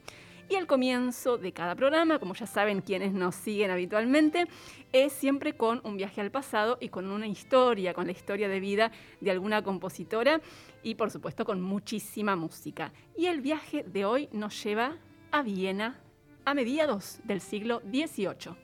[0.48, 4.46] Y al comienzo de cada programa, como ya saben quienes nos siguen habitualmente,
[4.92, 8.60] es siempre con un viaje al pasado y con una historia, con la historia de
[8.60, 10.42] vida de alguna compositora
[10.84, 12.94] y por supuesto con muchísima música.
[13.18, 14.98] Y el viaje de hoy nos lleva
[15.32, 16.00] a Viena
[16.46, 18.56] a mediados del siglo XVIII.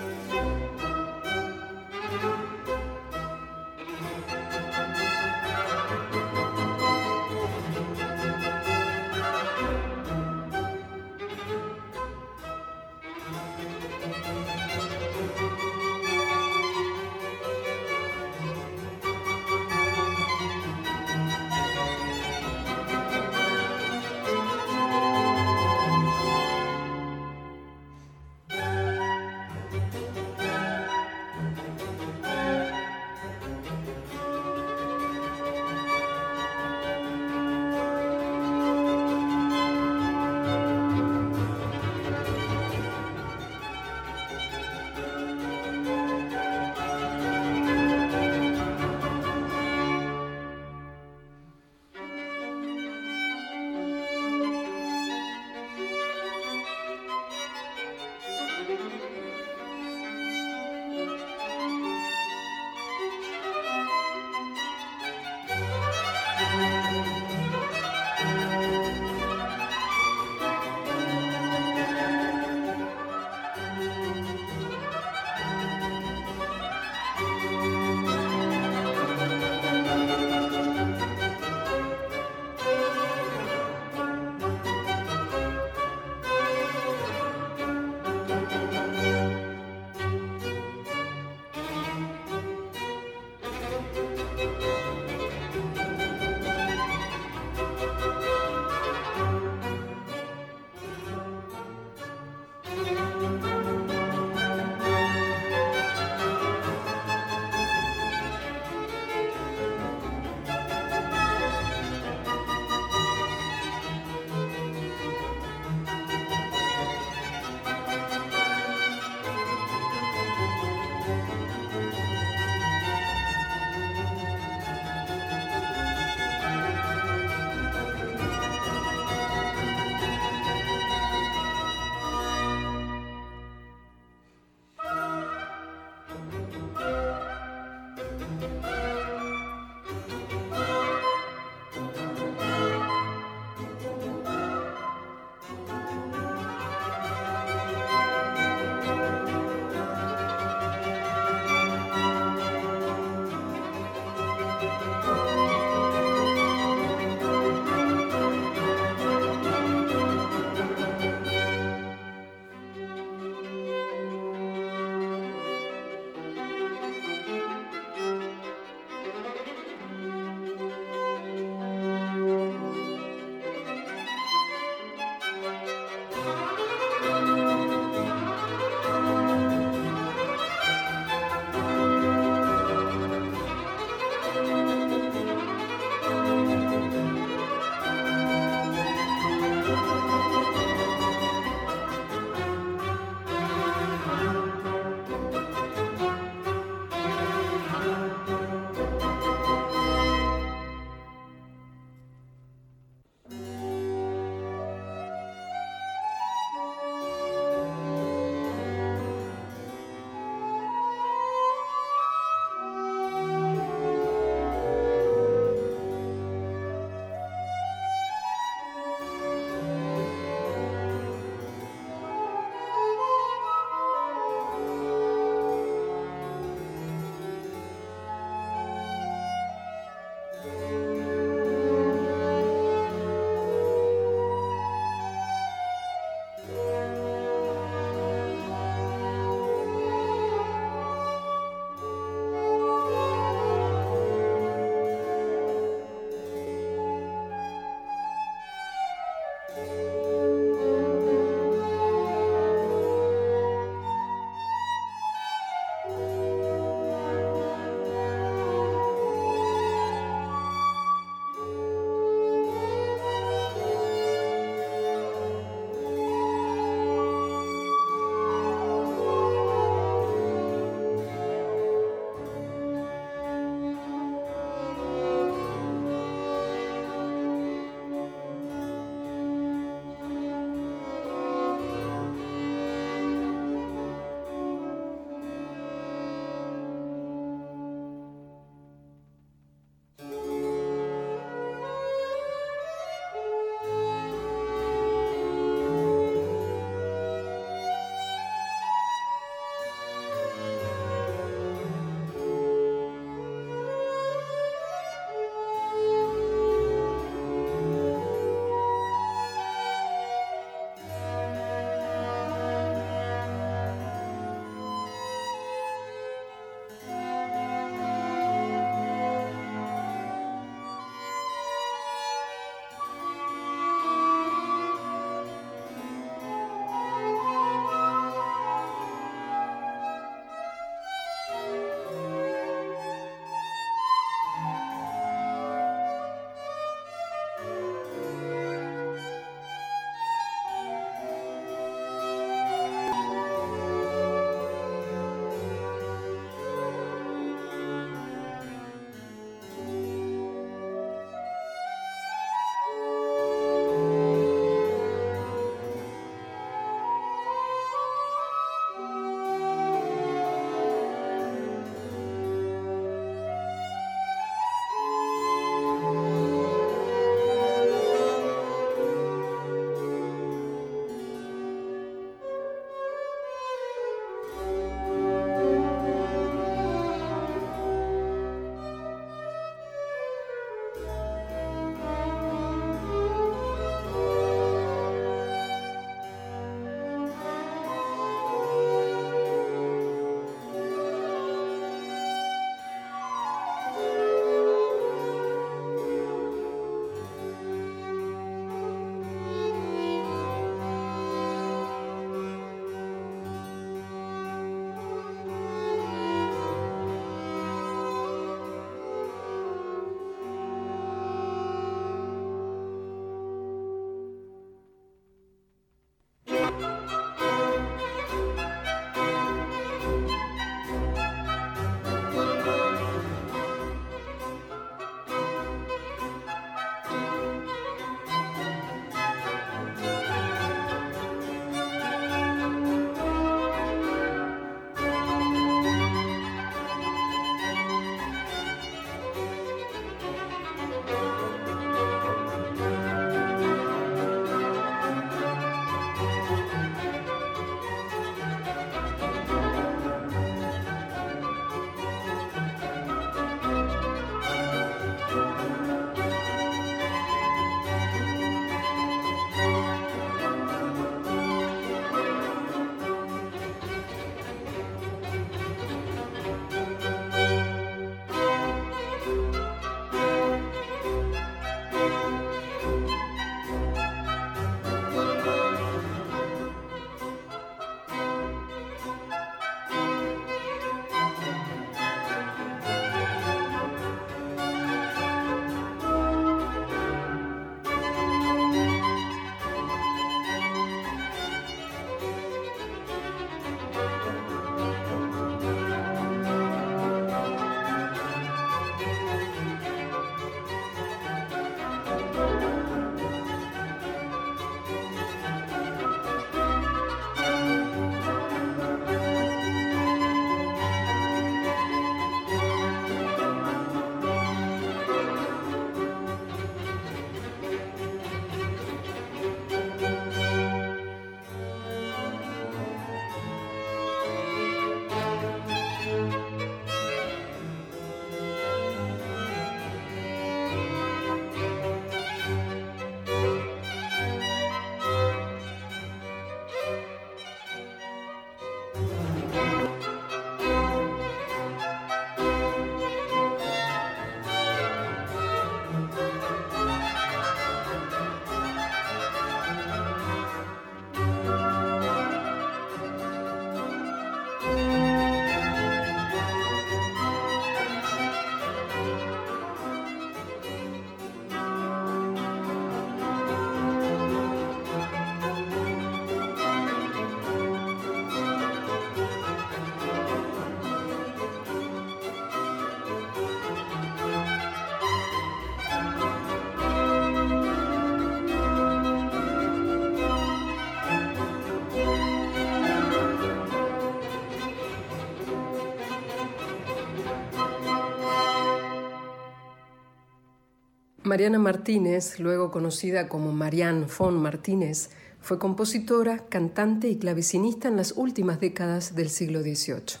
[591.08, 594.90] Mariana Martínez, luego conocida como Marianne von Martínez,
[595.22, 600.00] fue compositora, cantante y clavecinista en las últimas décadas del siglo XVIII.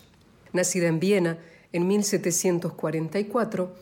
[0.52, 1.38] Nacida en Viena
[1.72, 3.74] en 1744,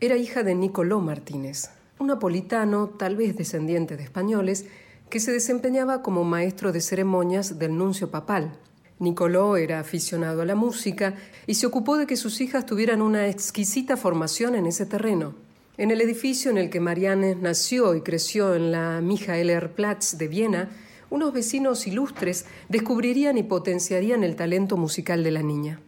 [0.00, 1.70] era hija de Nicolò Martínez,
[2.00, 4.66] un napolitano, tal vez descendiente de españoles,
[5.08, 8.58] que se desempeñaba como maestro de ceremonias del nuncio papal.
[8.98, 11.14] Nicolò era aficionado a la música
[11.46, 15.51] y se ocupó de que sus hijas tuvieran una exquisita formación en ese terreno.
[15.78, 20.68] En el edificio en el que Marianne nació y creció en la Michaelerplatz de Viena,
[21.08, 25.80] unos vecinos ilustres descubrirían y potenciarían el talento musical de la niña.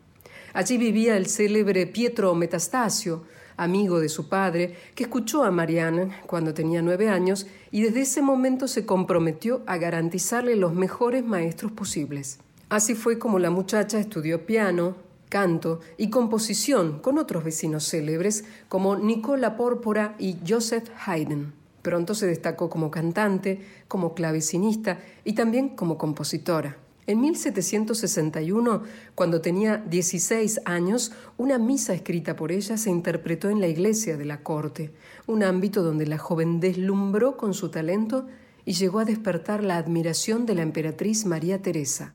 [0.55, 3.25] Allí vivía el célebre Pietro Metastasio,
[3.59, 8.23] amigo de su padre, que escuchó a Marianne cuando tenía nueve años y desde ese
[8.23, 12.39] momento se comprometió a garantizarle los mejores maestros posibles.
[12.71, 14.97] Así fue como la muchacha estudió piano,
[15.35, 21.53] canto y composición con otros vecinos célebres como Nicola Pórpora y Joseph Haydn.
[21.83, 26.77] Pronto se destacó como cantante, como clavecinista y también como compositora.
[27.09, 28.85] En 1761,
[29.17, 34.27] cuando tenía 16 años, una misa escrita por ella se interpretó en la iglesia de
[34.27, 34.93] la corte,
[35.27, 38.29] un ámbito donde la joven deslumbró con su talento
[38.65, 42.15] y llegó a despertar la admiración de la emperatriz María Teresa.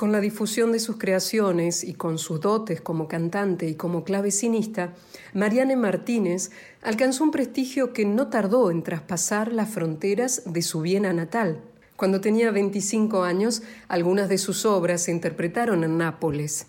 [0.00, 4.94] Con la difusión de sus creaciones y con sus dotes como cantante y como clavecinista,
[5.34, 11.12] Mariane Martínez alcanzó un prestigio que no tardó en traspasar las fronteras de su Viena
[11.12, 11.60] natal.
[11.96, 16.64] Cuando tenía 25 años, algunas de sus obras se interpretaron en Nápoles.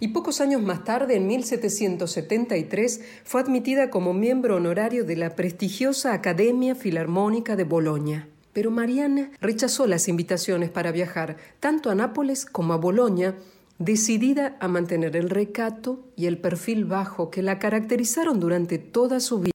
[0.00, 6.14] Y pocos años más tarde, en 1773, fue admitida como miembro honorario de la prestigiosa
[6.14, 8.31] Academia Filarmónica de Bolonia.
[8.52, 13.34] Pero Marianne rechazó las invitaciones para viajar tanto a Nápoles como a Bolonia,
[13.78, 19.40] decidida a mantener el recato y el perfil bajo que la caracterizaron durante toda su
[19.40, 19.51] vida.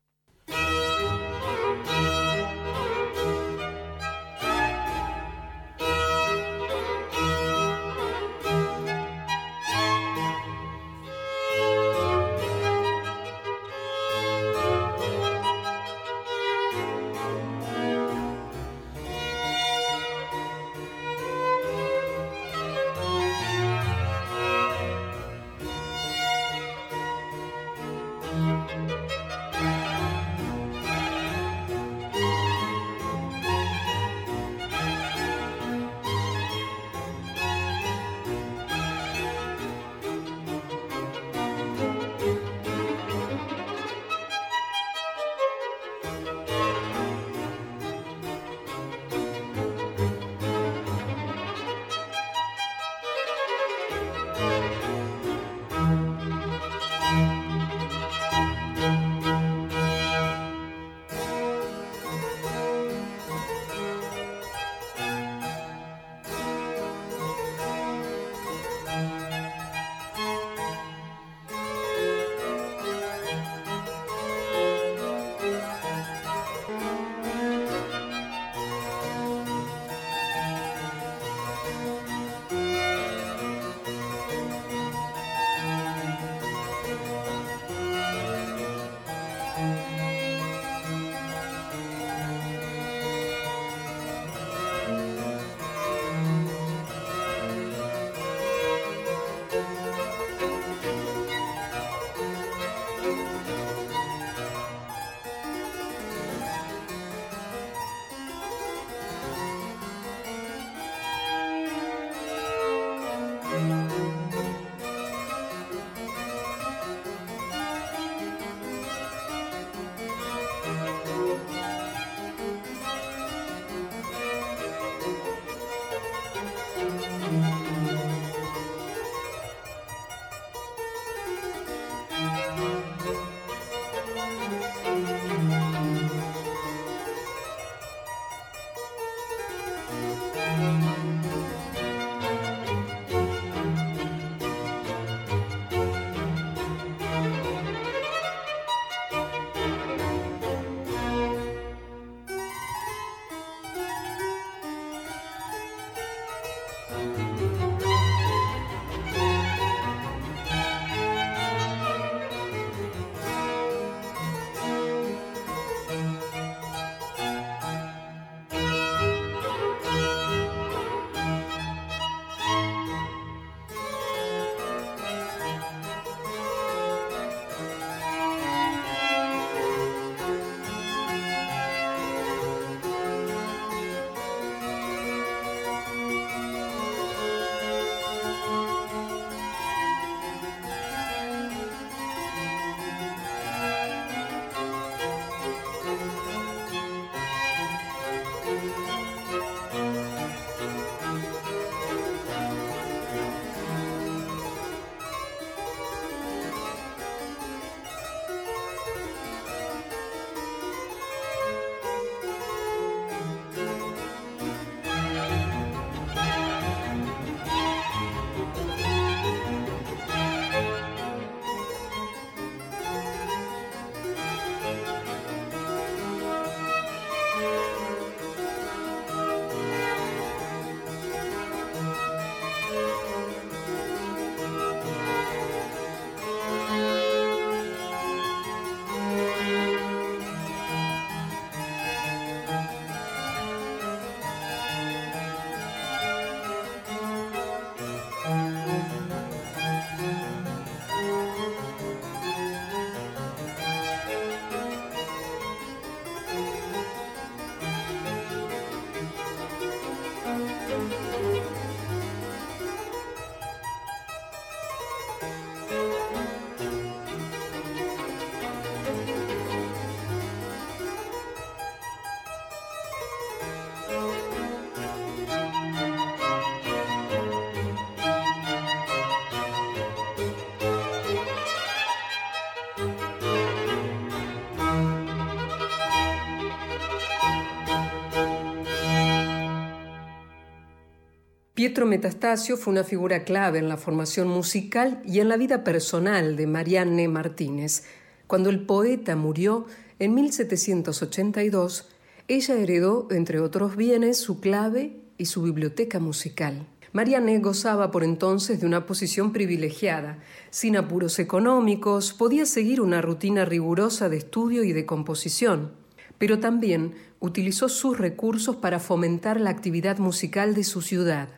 [291.58, 296.36] Pietro Metastasio fue una figura clave en la formación musical y en la vida personal
[296.36, 297.84] de Marianne Martínez.
[298.28, 299.66] Cuando el poeta murió
[299.98, 301.90] en 1782,
[302.28, 306.68] ella heredó, entre otros bienes, su clave y su biblioteca musical.
[306.94, 310.20] Marianne gozaba por entonces de una posición privilegiada.
[310.52, 315.72] Sin apuros económicos, podía seguir una rutina rigurosa de estudio y de composición,
[316.20, 321.30] pero también utilizó sus recursos para fomentar la actividad musical de su ciudad.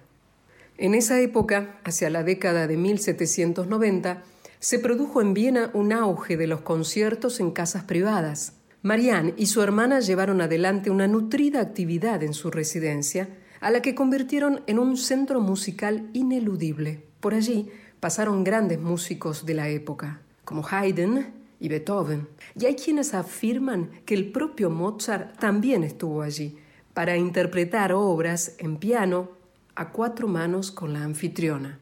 [0.82, 4.24] En esa época, hacia la década de 1790,
[4.60, 8.54] se produjo en Viena un auge de los conciertos en casas privadas.
[8.82, 13.28] Marianne y su hermana llevaron adelante una nutrida actividad en su residencia,
[13.60, 17.04] a la que convirtieron en un centro musical ineludible.
[17.20, 17.68] Por allí
[18.00, 21.26] pasaron grandes músicos de la época, como Haydn
[21.60, 22.30] y Beethoven.
[22.58, 26.58] Y hay quienes afirman que el propio Mozart también estuvo allí
[26.94, 29.39] para interpretar obras en piano
[29.80, 31.80] a cuatro manos con la anfitriona.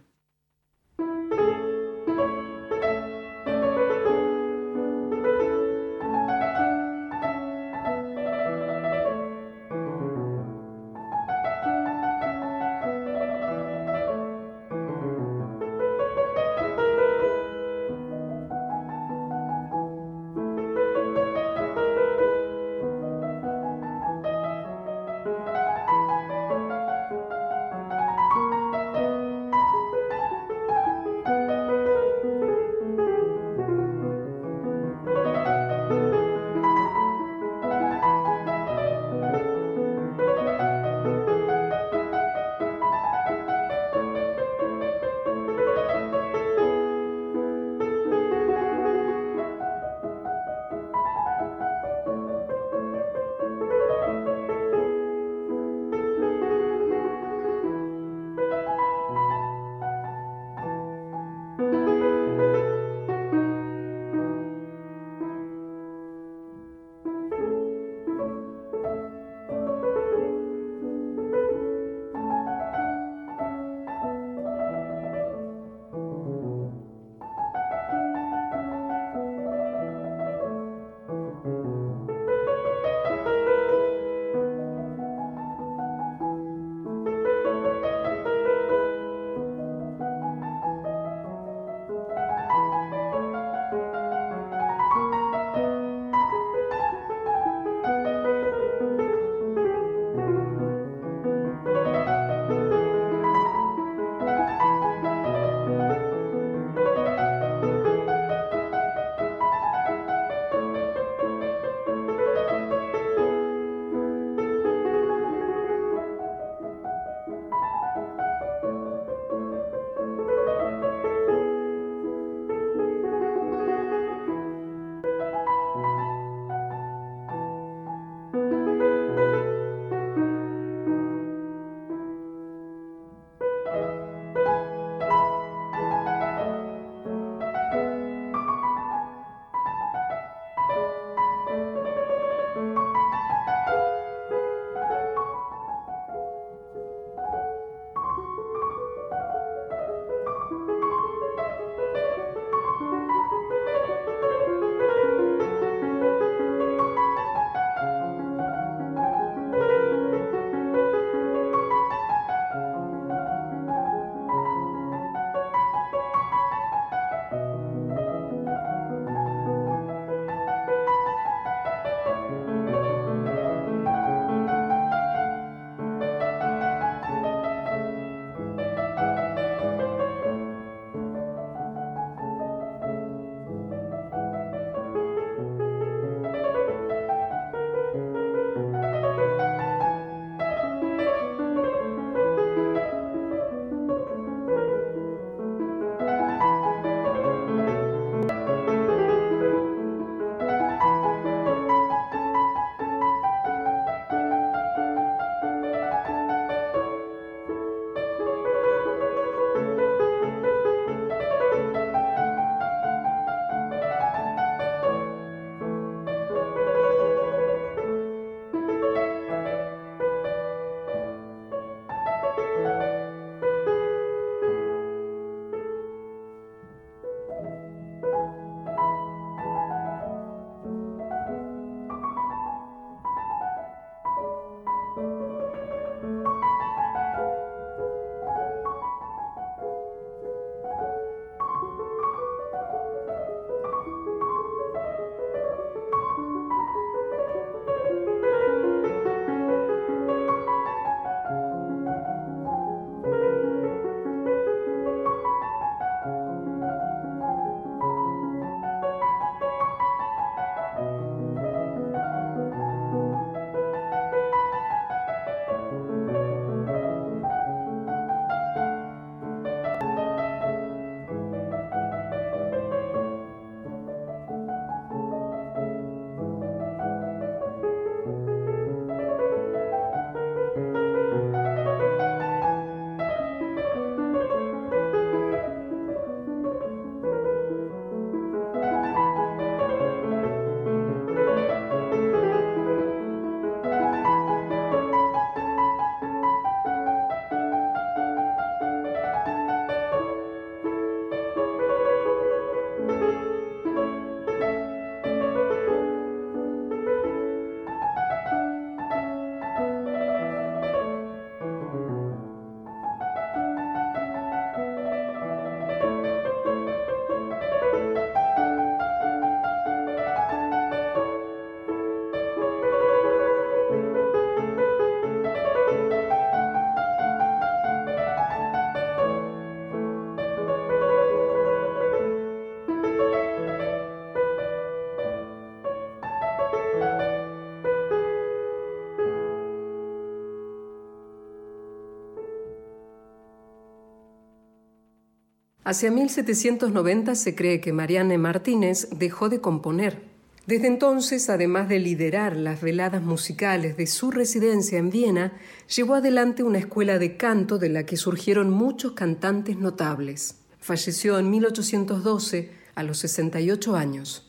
[345.67, 350.01] Hacia 1790 se cree que Marianne Martínez dejó de componer.
[350.45, 355.34] Desde entonces, además de liderar las veladas musicales de su residencia en Viena,
[355.75, 360.36] llevó adelante una escuela de canto de la que surgieron muchos cantantes notables.
[360.58, 364.26] Falleció en 1812 a los 68 años.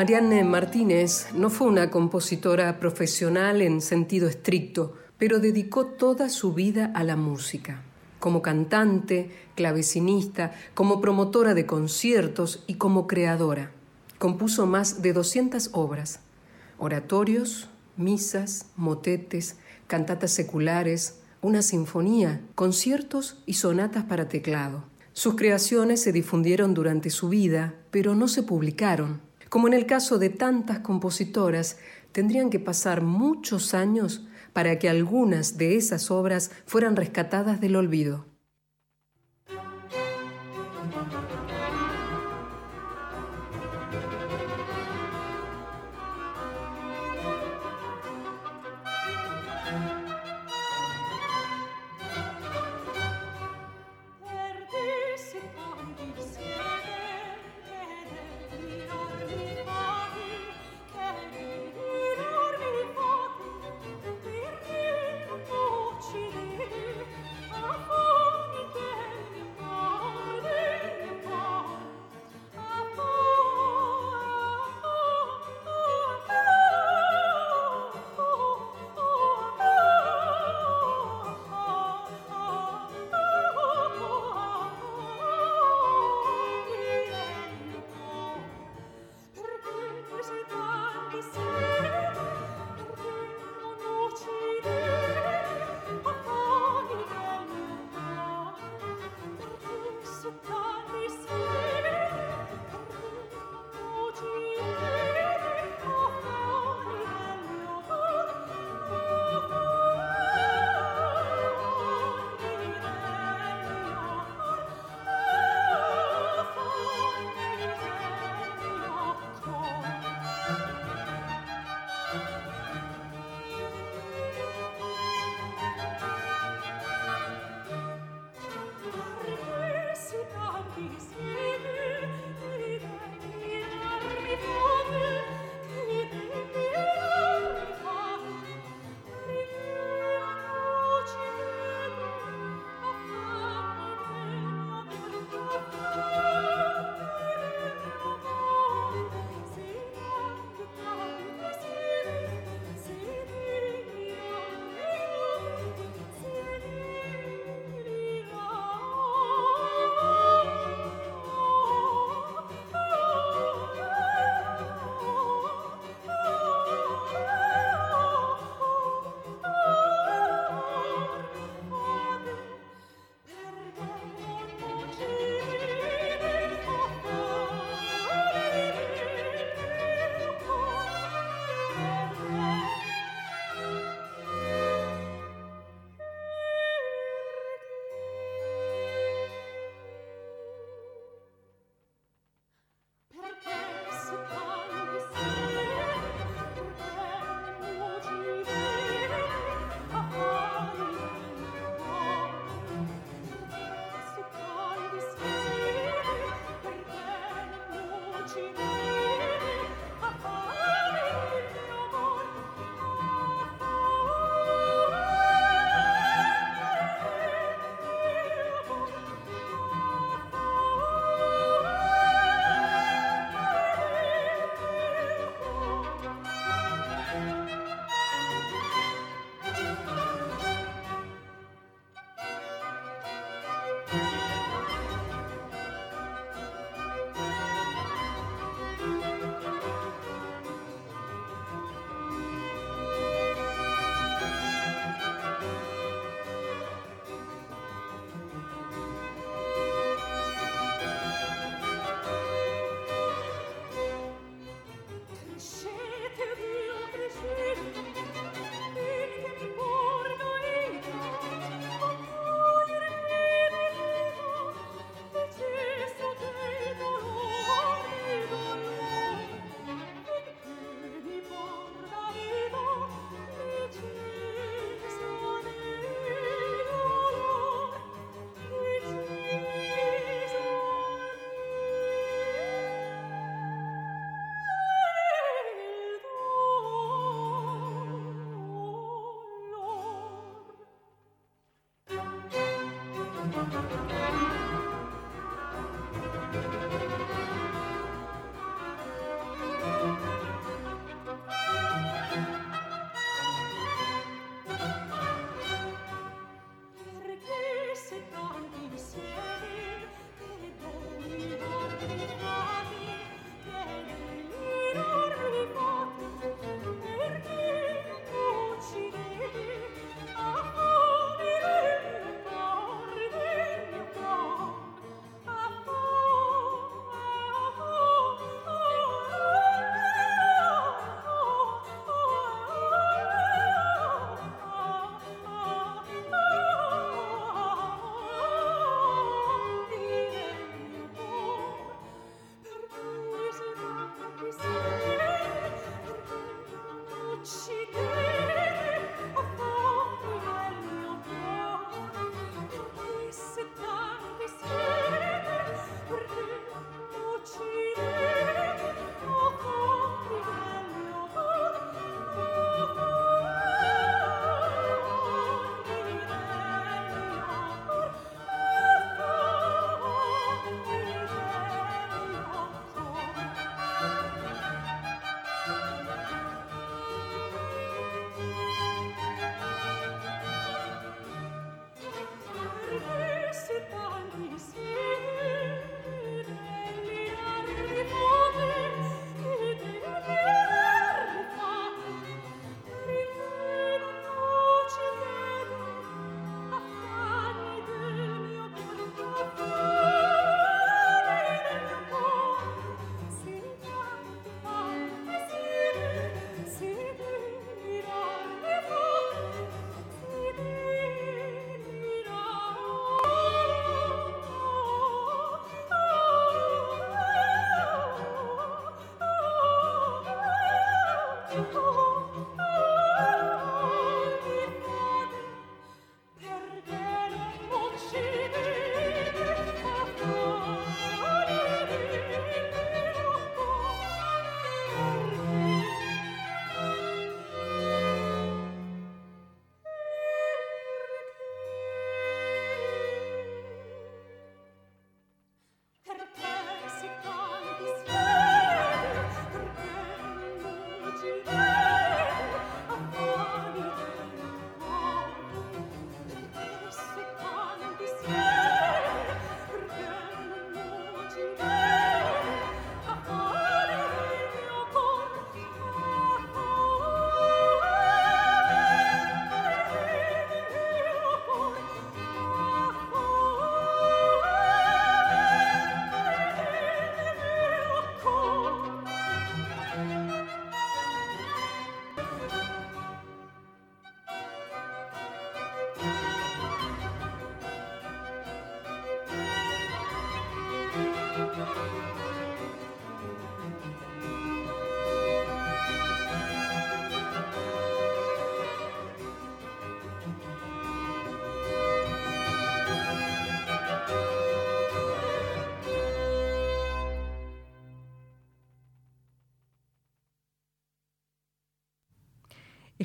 [0.00, 6.90] Marianne Martínez no fue una compositora profesional en sentido estricto, pero dedicó toda su vida
[6.94, 7.82] a la música.
[8.18, 13.72] Como cantante, clavecinista, como promotora de conciertos y como creadora.
[14.16, 16.20] Compuso más de 200 obras,
[16.78, 24.82] oratorios, misas, motetes, cantatas seculares, una sinfonía, conciertos y sonatas para teclado.
[25.12, 29.28] Sus creaciones se difundieron durante su vida, pero no se publicaron.
[29.50, 31.76] Como en el caso de tantas compositoras,
[32.12, 38.29] tendrían que pasar muchos años para que algunas de esas obras fueran rescatadas del olvido.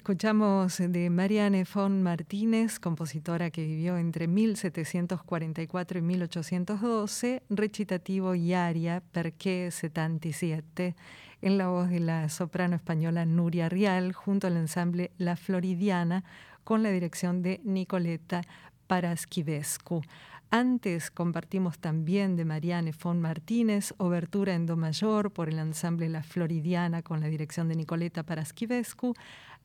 [0.06, 9.02] Escuchamos de Marianne von Martínez, compositora que vivió entre 1744 y 1812, recitativo y aria
[9.12, 10.96] Perché 77,
[11.42, 16.24] en la voz de la soprano española Nuria Rial, junto al ensamble La Floridiana,
[16.64, 18.42] con la dirección de Nicoleta
[18.86, 20.04] Paraschivescu.
[20.52, 26.22] Antes compartimos también de Marianne von Martínez, Obertura en Do mayor por el ensamble La
[26.22, 29.16] Floridiana con la dirección de Nicoleta Paraschivescu.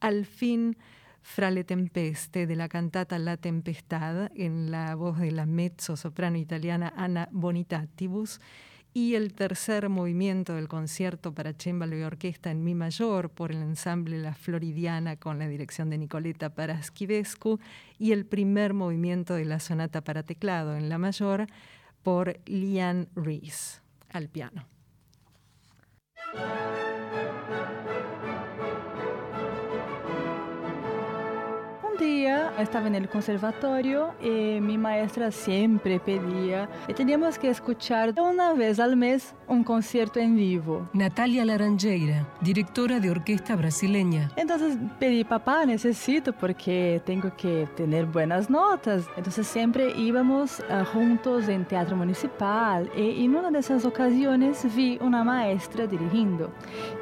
[0.00, 0.76] Al fin,
[1.22, 6.92] Frale Tempeste de la cantata La Tempestad en la voz de la mezzo soprano italiana
[6.96, 8.40] Anna Bonitatibus
[8.92, 13.58] y el tercer movimiento del concierto para cembalo y orquesta en mi mayor por el
[13.58, 17.60] ensamble La Floridiana con la dirección de Nicoleta Paraschivescu
[17.98, 21.46] y el primer movimiento de la sonata para teclado en la mayor
[22.02, 24.66] por Lian Rees al piano.
[32.00, 32.09] Bonte.
[32.58, 38.78] Estaba en el conservatorio y mi maestra siempre pedía que teníamos que escuchar una vez
[38.80, 40.88] al mes un concierto en vivo.
[40.92, 44.30] Natalia Laranjeira, directora de orquesta brasileña.
[44.36, 49.04] Entonces pedí, papá, necesito porque tengo que tener buenas notas.
[49.16, 54.98] Entonces siempre íbamos uh, juntos en teatro municipal y en una de esas ocasiones vi
[55.00, 56.52] una maestra dirigiendo,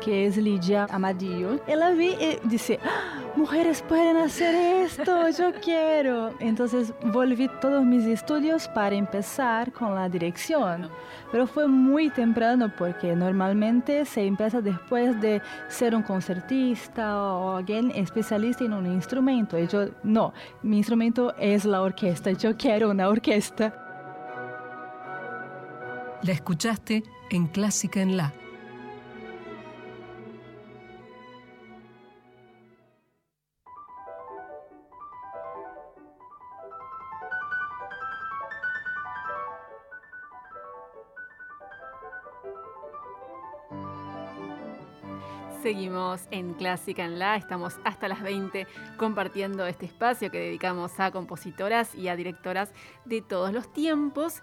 [0.03, 1.61] que es Lidia Amadillo.
[1.67, 6.35] Y la vi y dice, ¡Ah, mujeres pueden hacer eso esto, yo quiero.
[6.41, 10.89] Entonces volví todos mis estudios para empezar con la dirección.
[11.31, 17.91] Pero fue muy temprano porque normalmente se empieza después de ser un concertista o alguien
[17.91, 19.59] especialista en un instrumento.
[19.59, 23.75] Y yo, no, mi instrumento es la orquesta, yo quiero una orquesta.
[26.23, 28.33] La escuchaste en Clásica en La
[45.69, 48.67] Seguimos en Clásica en La, estamos hasta las 20
[48.97, 52.73] compartiendo este espacio que dedicamos a compositoras y a directoras
[53.05, 54.41] de todos los tiempos.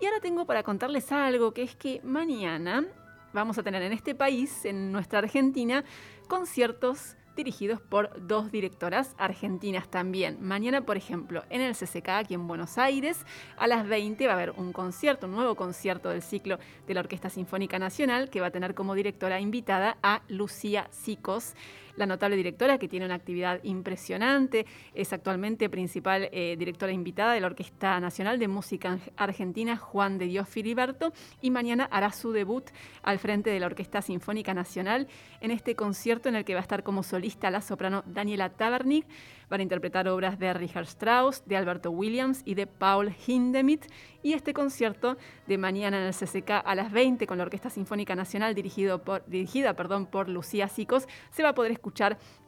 [0.00, 2.86] Y ahora tengo para contarles algo, que es que mañana
[3.32, 5.82] vamos a tener en este país, en nuestra Argentina,
[6.28, 10.38] conciertos dirigidos por dos directoras argentinas también.
[10.40, 13.24] Mañana, por ejemplo, en el CCK aquí en Buenos Aires,
[13.56, 17.00] a las 20 va a haber un concierto, un nuevo concierto del ciclo de la
[17.00, 21.54] Orquesta Sinfónica Nacional que va a tener como directora invitada a Lucía Sicos
[21.98, 27.40] la notable directora que tiene una actividad impresionante, es actualmente principal eh, directora invitada de
[27.40, 32.64] la Orquesta Nacional de Música Argentina Juan de Dios Filiberto y mañana hará su debut
[33.02, 35.08] al frente de la Orquesta Sinfónica Nacional
[35.40, 39.04] en este concierto en el que va a estar como solista la soprano Daniela Tabernig.
[39.48, 43.86] Van a interpretar obras de Richard Strauss, de Alberto Williams y de Paul Hindemith.
[44.22, 48.14] Y este concierto de mañana en el CCK a las 20 con la Orquesta Sinfónica
[48.14, 51.87] Nacional dirigido dirigida perdón, por Lucía Sicos se va a poder escuchar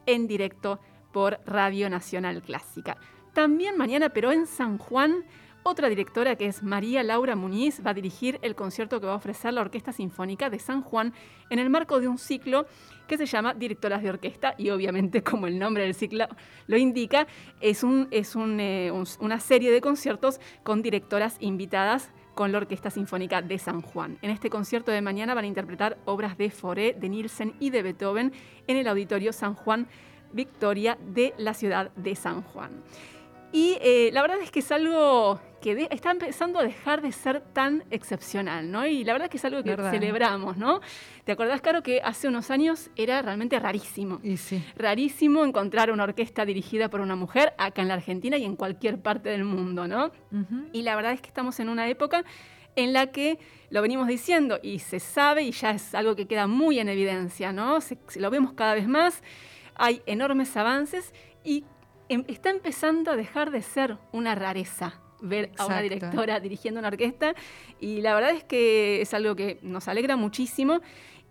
[0.05, 0.79] en directo
[1.11, 2.97] por Radio Nacional Clásica.
[3.33, 5.23] También mañana, pero en San Juan,
[5.63, 9.17] otra directora que es María Laura Muñiz va a dirigir el concierto que va a
[9.17, 11.13] ofrecer la Orquesta Sinfónica de San Juan
[11.49, 12.65] en el marco de un ciclo
[13.07, 16.25] que se llama Directoras de Orquesta y obviamente como el nombre del ciclo
[16.67, 17.27] lo indica,
[17.59, 23.81] es, eh, una serie de conciertos con directoras invitadas con la Orquesta Sinfónica de San
[23.81, 24.17] Juan.
[24.21, 27.83] En este concierto de mañana van a interpretar obras de Foré, de Nielsen y de
[27.83, 28.33] Beethoven
[28.67, 29.87] en el Auditorio San Juan
[30.33, 32.83] Victoria de la ciudad de San Juan.
[33.51, 37.41] Y eh, la verdad es que es algo que está empezando a dejar de ser
[37.41, 38.85] tan excepcional, ¿no?
[38.85, 40.81] Y la verdad es que es algo que celebramos, ¿no?
[41.23, 44.19] ¿Te acordás, Caro, que hace unos años era realmente rarísimo?
[44.23, 44.63] Y sí.
[44.75, 48.99] Rarísimo encontrar una orquesta dirigida por una mujer acá en la Argentina y en cualquier
[48.99, 50.11] parte del mundo, ¿no?
[50.73, 52.23] Y la verdad es que estamos en una época
[52.75, 53.37] en la que
[53.69, 57.51] lo venimos diciendo y se sabe y ya es algo que queda muy en evidencia,
[57.51, 57.79] ¿no?
[58.15, 59.21] lo vemos cada vez más,
[59.75, 61.65] hay enormes avances y
[62.11, 66.89] Em, está empezando a dejar de ser una rareza ver a una directora dirigiendo una
[66.89, 67.35] orquesta
[67.79, 70.81] y la verdad es que es algo que nos alegra muchísimo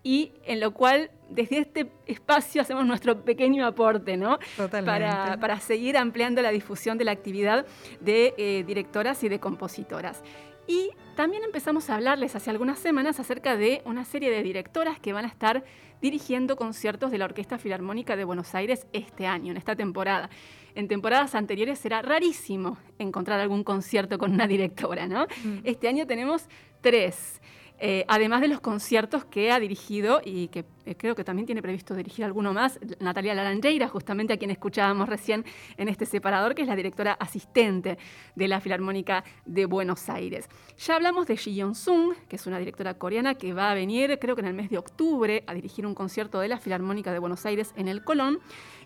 [0.01, 4.39] y en lo cual desde este espacio hacemos nuestro pequeño aporte, ¿no?
[4.71, 7.67] Para, para, seguir ampliando la difusión de la actividad
[7.99, 10.23] de eh, directoras y de compositoras.
[10.71, 15.11] Y también empezamos a hablarles hace algunas semanas acerca de una serie de directoras que
[15.11, 15.65] van a estar
[16.01, 20.29] dirigiendo conciertos de la Orquesta Filarmónica de Buenos Aires este año, en esta temporada.
[20.73, 25.27] En temporadas anteriores era rarísimo encontrar algún concierto con una directora, ¿no?
[25.43, 25.57] Mm.
[25.65, 26.47] Este año tenemos
[26.79, 27.41] tres.
[27.83, 31.63] Eh, además de los conciertos que ha dirigido y que eh, creo que también tiene
[31.63, 35.43] previsto dirigir alguno más, Natalia Laranjeira, justamente a quien escuchábamos recién
[35.77, 37.97] en este separador, que es la directora asistente
[38.35, 40.47] de la Filarmónica de Buenos Aires.
[40.77, 44.35] Ya hablamos de Ji Yeon-sung, que es una directora coreana que va a venir, creo
[44.35, 47.47] que en el mes de octubre, a dirigir un concierto de la Filarmónica de Buenos
[47.47, 48.39] Aires en el Colón.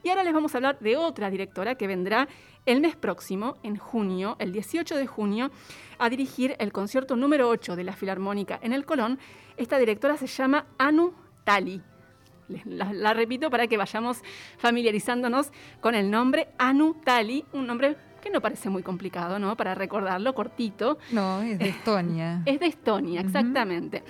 [0.04, 2.30] Y ahora les vamos a hablar de otra directora que vendrá
[2.66, 5.52] el mes próximo, en junio, el 18 de junio,
[5.98, 9.20] a dirigir el concierto número 8 de la Filarmónica en el Colón.
[9.58, 11.14] Esta directora se llama Anu
[11.44, 11.82] Tali.
[12.66, 14.22] La, repito para que vayamos
[14.58, 15.52] familiarizándonos
[15.82, 19.56] con el nombre Anu Tali, un nombre que no parece muy complicado, ¿no?
[19.56, 20.98] Para recordarlo, cortito.
[21.12, 22.42] No, es de Estonia.
[22.46, 24.04] es de Estonia, exactamente.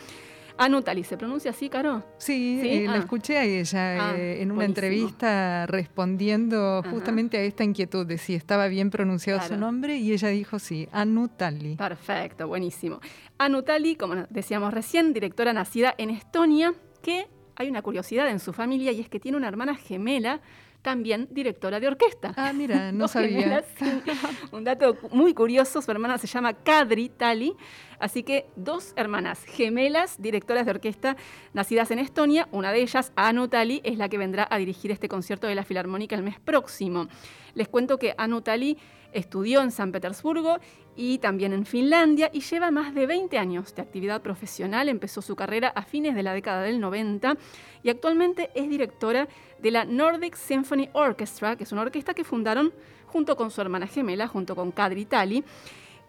[0.57, 2.03] Anutali, ¿se pronuncia así, Caro?
[2.17, 2.97] Sí, eh, la ah.
[2.97, 8.35] escuché a ella ah, eh, en una entrevista respondiendo justamente a esta inquietud de si
[8.35, 11.75] estaba bien pronunciado su nombre y ella dijo sí, Anutali.
[11.75, 13.01] Perfecto, buenísimo.
[13.37, 17.27] Anutali, como decíamos recién, directora nacida en Estonia, que
[17.57, 20.41] hay una curiosidad en su familia y es que tiene una hermana gemela
[20.85, 22.31] también directora de orquesta.
[22.37, 23.65] Ah, mira, no sabía.
[24.51, 27.55] un dato muy curioso, su hermana se llama Kadri Tali,
[27.97, 31.17] así que dos hermanas gemelas, directoras de orquesta,
[31.53, 35.09] nacidas en Estonia, una de ellas, Anu Tali, es la que vendrá a dirigir este
[35.09, 37.07] concierto de la Filarmónica el mes próximo.
[37.55, 38.77] Les cuento que Anu Tali
[39.15, 40.59] estudió en San Petersburgo
[40.95, 44.89] y también en Finlandia y lleva más de 20 años de actividad profesional.
[44.89, 47.35] Empezó su carrera a fines de la década del 90
[47.83, 49.27] y actualmente es directora
[49.59, 52.73] de la Nordic Symphony Orchestra, que es una orquesta que fundaron
[53.07, 55.43] junto con su hermana gemela, junto con Kadri Tali.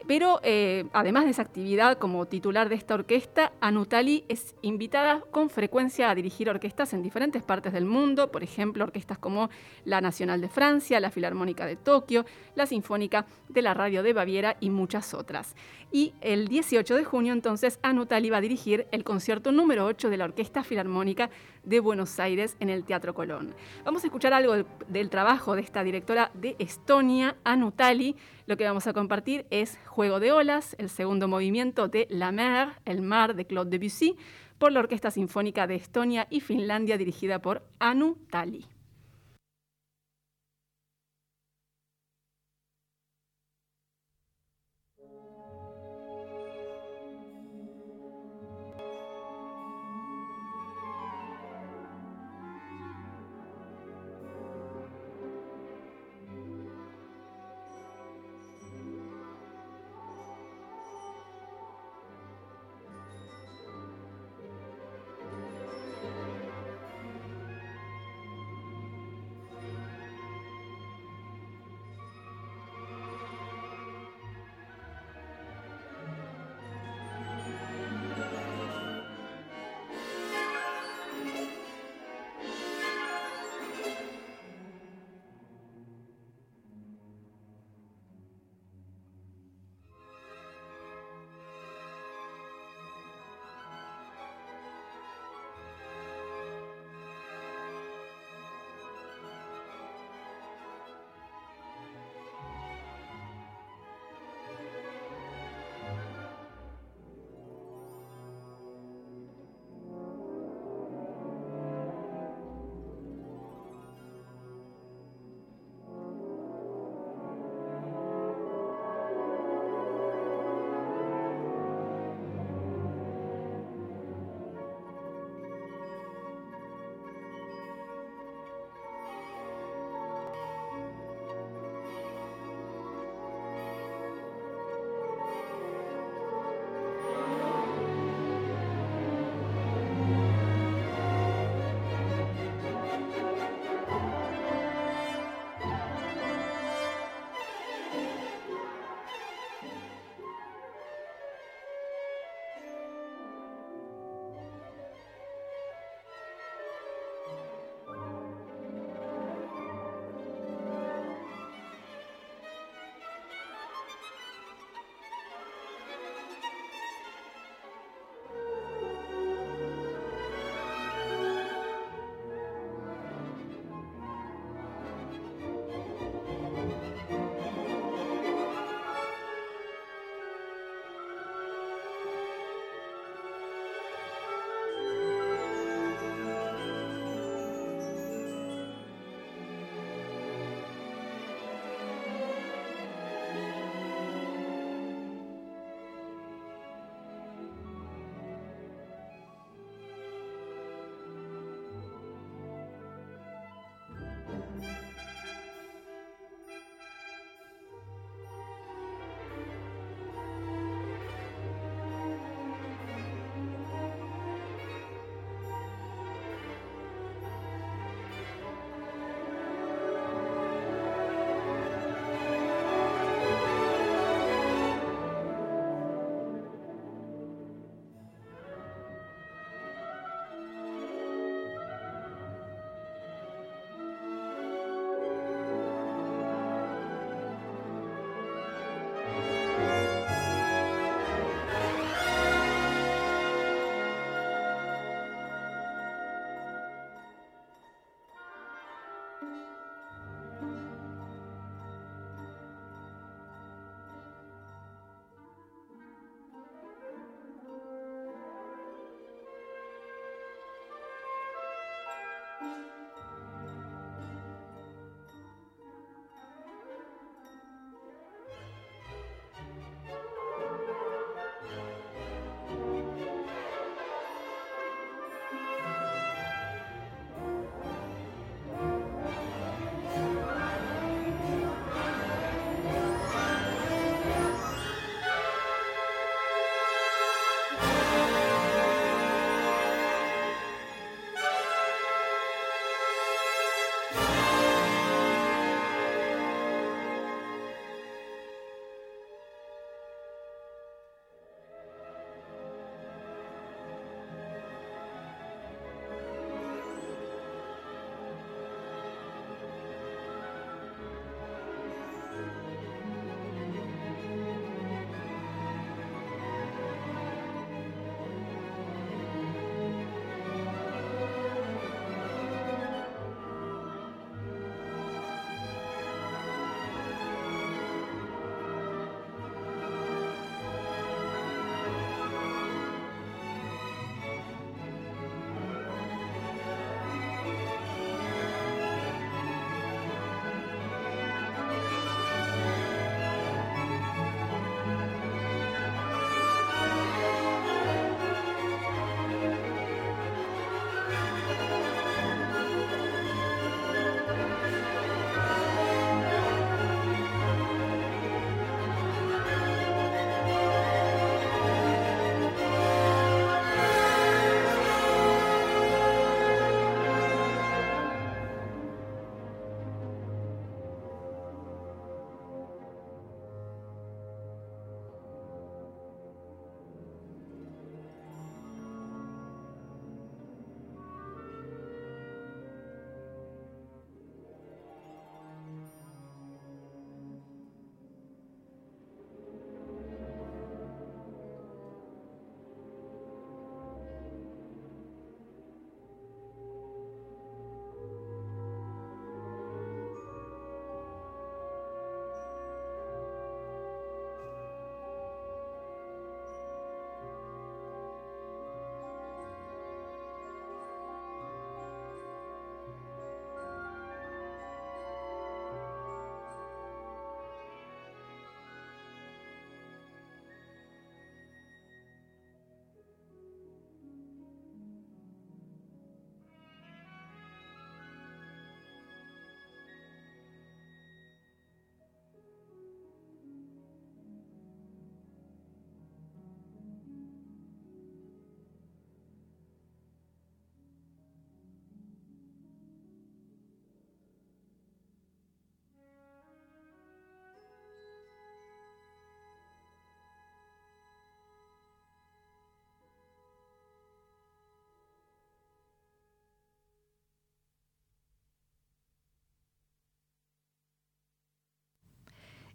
[0.06, 5.50] Pero eh, además de esa actividad como titular de esta orquesta, Anutali es invitada con
[5.50, 9.50] frecuencia a dirigir orquestas en diferentes partes del mundo, por ejemplo, orquestas como
[9.84, 14.56] la Nacional de Francia, la Filarmónica de Tokio, la Sinfónica de la Radio de Baviera
[14.60, 15.56] y muchas otras.
[15.92, 20.16] Y el 18 de junio entonces Anutali va a dirigir el concierto número 8 de
[20.16, 21.30] la Orquesta Filarmónica
[21.62, 23.54] de Buenos Aires en el Teatro Colón.
[23.84, 28.16] Vamos a escuchar algo del, trabajo de esta directora de Estonia, Anutali.
[28.46, 32.74] Lo que vamos a compartir es Juego de Olas, el segundo movimiento de La Mer,
[32.84, 34.16] El Mar de Claude Debussy,
[34.58, 38.64] por la Orquesta Sinfónica de Estonia y Finlandia dirigida por Anu Tali.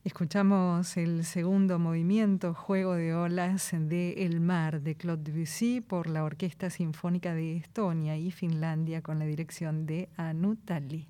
[0.04, 6.24] Escuchamos el segundo movimiento, Juego de Olas de El Mar, de Claude Debussy, por la
[6.24, 11.08] Orquesta Sinfónica de Estonia y Finlandia, con la dirección de Anu Tali.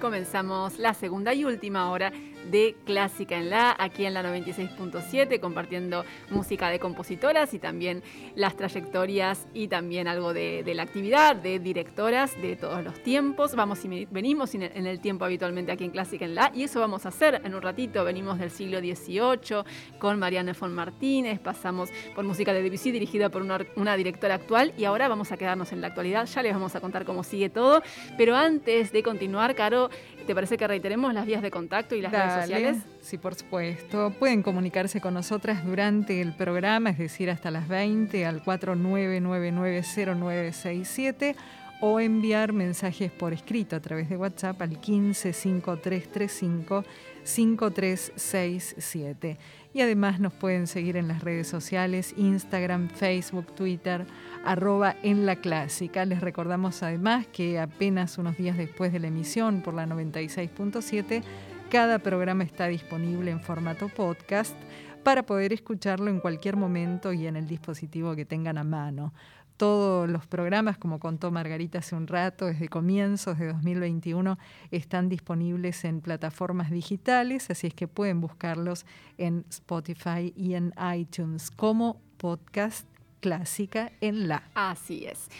[0.00, 2.12] Comenzamos la segunda y última hora
[2.50, 8.02] de Clásica en la, aquí en la 96.7, compartiendo música de compositoras y también
[8.34, 13.54] las trayectorias y también algo de, la actividad de directoras de todos los tiempos.
[13.54, 17.06] Vamos y venimos en el tiempo habitualmente aquí en Clásica en la y eso vamos
[17.06, 18.04] a hacer en un ratito.
[18.04, 19.64] Venimos del siglo XVIII
[19.98, 24.72] con Mariana von Martínez, pasamos por música de Debussy dirigida por una, una directora actual
[24.76, 26.26] y ahora vamos a quedarnos en la actualidad.
[26.26, 27.82] Ya les vamos a contar cómo sigue todo,
[28.16, 29.90] pero antes de continuar, Caro,
[30.26, 32.78] ¿Te parece que reiteremos las vías de contacto y las redes sociales?
[33.00, 34.14] Sí, por supuesto.
[34.18, 41.34] Pueden comunicarse con nosotras durante el programa, es decir, hasta las 20 al 49990967
[41.80, 46.84] o enviar mensajes por escrito a través de WhatsApp al 155335
[47.24, 49.38] 5367.
[49.74, 54.06] Y además nos pueden seguir en las redes sociales, Instagram, Facebook, Twitter,
[54.44, 56.04] arroba en la clásica.
[56.04, 61.22] Les recordamos además que apenas unos días después de la emisión por la 96.7,
[61.70, 64.54] cada programa está disponible en formato podcast
[65.02, 69.12] para poder escucharlo en cualquier momento y en el dispositivo que tengan a mano.
[69.56, 74.38] Todos los programas, como contó Margarita hace un rato, desde comienzos de 2021,
[74.70, 78.86] están disponibles en plataformas digitales, así es que pueden buscarlos
[79.18, 82.91] en Spotify y en iTunes como podcast
[83.22, 84.50] clásica en la.
[84.54, 85.30] Así es.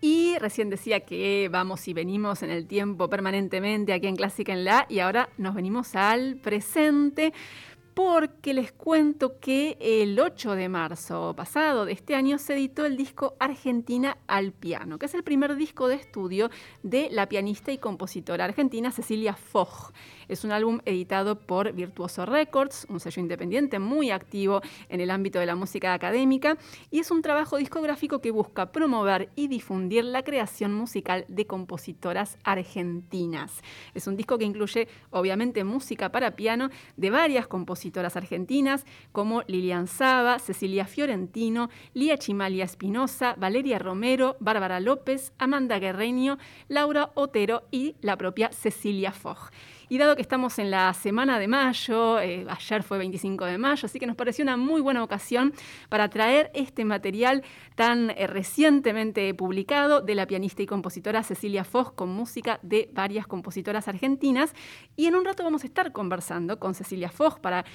[0.00, 4.64] Y recién decía que vamos y venimos en el tiempo permanentemente aquí en Clásica en
[4.64, 7.32] la y ahora nos venimos al presente
[7.94, 12.96] porque les cuento que el 8 de marzo pasado de este año se editó el
[12.96, 16.50] disco Argentina al piano, que es el primer disco de estudio
[16.82, 19.92] de la pianista y compositora argentina Cecilia Fogg.
[20.32, 25.38] Es un álbum editado por Virtuoso Records, un sello independiente muy activo en el ámbito
[25.38, 26.56] de la música académica,
[26.90, 32.38] y es un trabajo discográfico que busca promover y difundir la creación musical de compositoras
[32.44, 33.60] argentinas.
[33.92, 39.86] Es un disco que incluye, obviamente, música para piano de varias compositoras argentinas como Lilian
[39.86, 47.96] Saba, Cecilia Fiorentino, Lía Chimalia Espinosa, Valeria Romero, Bárbara López, Amanda Guerreño, Laura Otero y
[48.00, 49.50] la propia Cecilia Fogg.
[49.92, 53.84] Y dado que estamos en la semana de mayo, eh, ayer fue 25 de mayo,
[53.84, 55.52] así que nos pareció una muy buena ocasión
[55.90, 61.92] para traer este material tan eh, recientemente publicado de la pianista y compositora Cecilia Foz
[61.92, 64.54] con música de varias compositoras argentinas.
[64.96, 67.66] Y en un rato vamos a estar conversando con Cecilia Foz para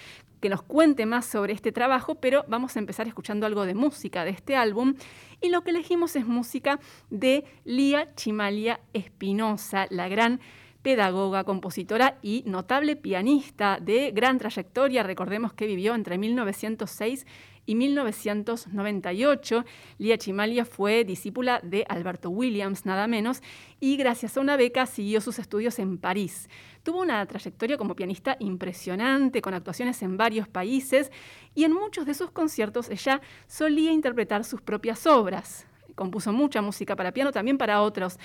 [0.41, 4.25] que nos cuente más sobre este trabajo, pero vamos a empezar escuchando algo de música
[4.25, 4.95] de este álbum.
[5.39, 6.79] Y lo que elegimos es música
[7.11, 10.39] de Lía Chimalia Espinosa, la gran
[10.87, 15.03] pedagoga, compositora y notable pianista de gran trayectoria.
[15.03, 17.25] Recordemos que vivió entre 1906
[17.65, 19.65] y 1998.
[19.97, 23.41] Lía Chimalia fue discípula de Alberto Williams, nada menos,
[23.81, 26.47] y gracias a una beca siguió sus estudios en París.
[26.83, 31.11] Tuvo una trayectoria como pianista impresionante, con actuaciones en varios países,
[31.53, 35.67] y en muchos de sus conciertos ella solía interpretar sus propias obras
[35.97, 38.17] compuso mucha música para piano, también para otros,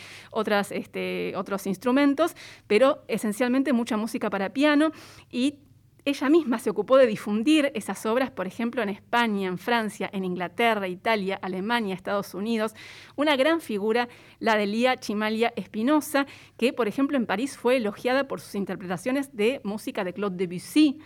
[0.71, 2.37] este, otros instrumentos,
[2.69, 4.93] pero esencialmente mucha música para piano
[5.31, 5.57] y
[6.05, 10.25] ella misma se ocupó de difundir esas obras, por ejemplo, en España, en Francia, en
[10.25, 12.75] Inglaterra, Italia, Alemania, Estados Unidos.
[13.15, 14.09] Una gran figura,
[14.41, 19.37] la de Lía Chimalia Espinosa, que, por ejemplo, en París fue elogiada por sus interpretaciones
[19.37, 20.99] de música de Claude Debussy.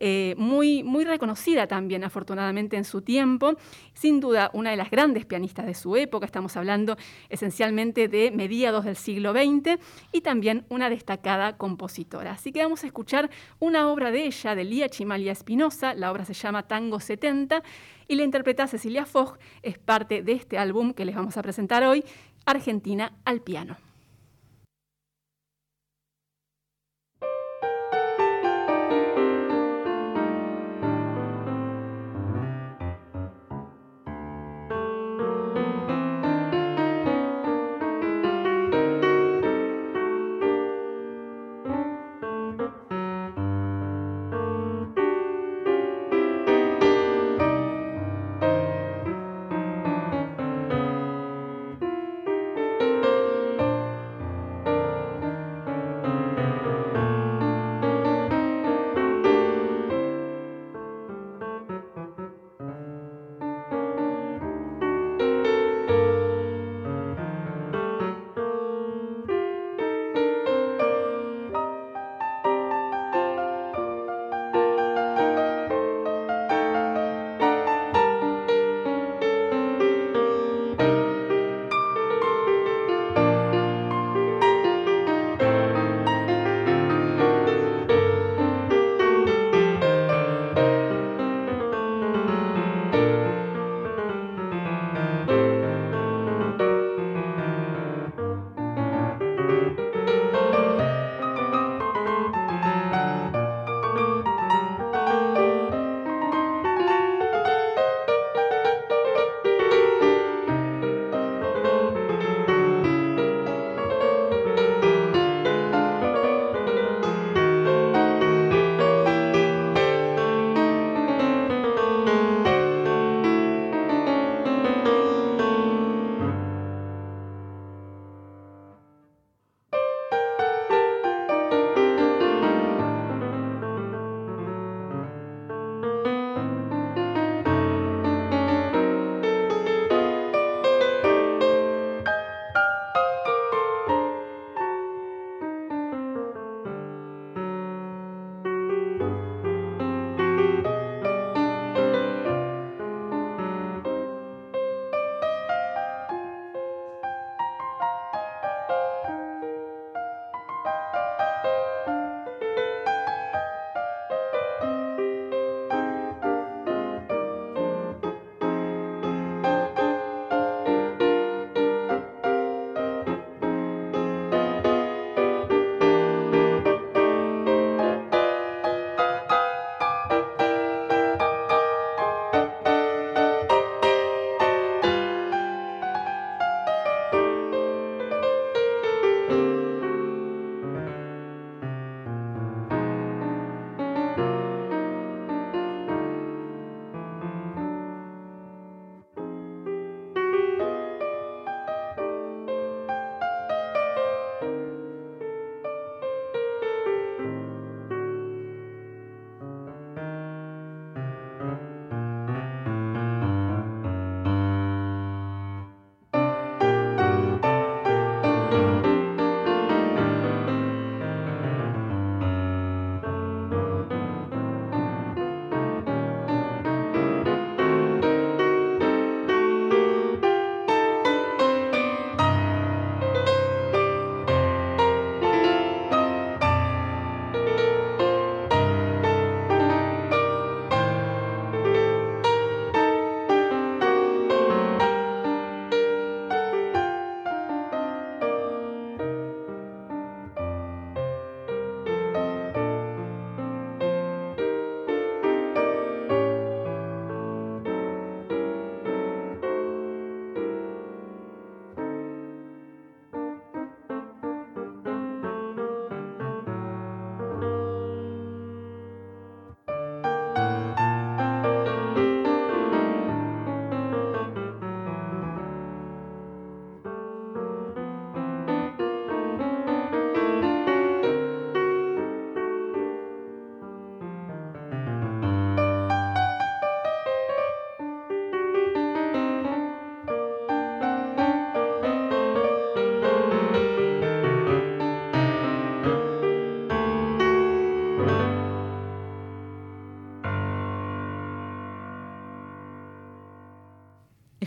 [0.00, 3.54] Eh, muy, muy reconocida también afortunadamente en su tiempo,
[3.94, 6.96] sin duda una de las grandes pianistas de su época, estamos hablando
[7.28, 9.78] esencialmente de mediados del siglo XX,
[10.12, 12.32] y también una destacada compositora.
[12.32, 16.24] Así que vamos a escuchar una obra de ella, de Lía Chimalia Espinosa, la obra
[16.24, 17.62] se llama Tango 70,
[18.08, 21.82] y la interpreta Cecilia Fogg, es parte de este álbum que les vamos a presentar
[21.84, 22.04] hoy,
[22.44, 23.76] Argentina al piano.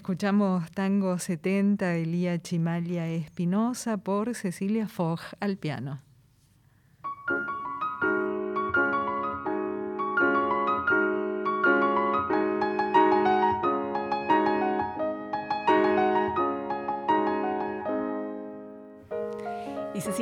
[0.09, 6.01] Escuchamos Tango 70, Elía Chimalia Espinosa por Cecilia Fogg al piano.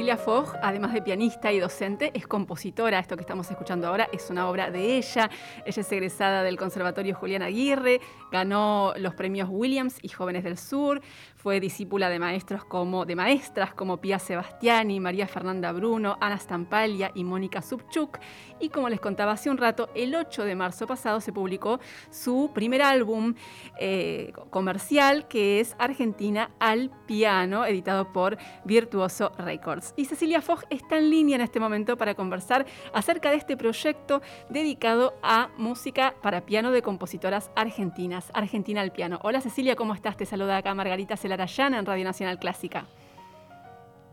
[0.07, 2.97] Cecilia Fogg, además de pianista y docente, es compositora.
[2.97, 5.29] Esto que estamos escuchando ahora es una obra de ella.
[5.65, 7.99] Ella es egresada del Conservatorio Julián Aguirre,
[8.31, 11.01] ganó los premios Williams y Jóvenes del Sur,
[11.35, 17.11] fue discípula de maestros como de maestras como Pia Sebastiani, María Fernanda Bruno, Ana Stampalia
[17.13, 18.17] y Mónica Subchuk.
[18.59, 21.79] Y como les contaba hace un rato, el 8 de marzo pasado se publicó
[22.09, 23.35] su primer álbum
[23.79, 29.93] eh, comercial que es Argentina al piano, editado por Virtuoso Records.
[29.97, 34.21] Y Cecilia Fogg está en línea en este momento para conversar acerca de este proyecto
[34.47, 39.19] dedicado a música para piano de compositoras argentinas, Argentina al piano.
[39.23, 40.15] Hola Cecilia, ¿cómo estás?
[40.15, 42.85] Te saluda acá Margarita Celar en Radio Nacional Clásica.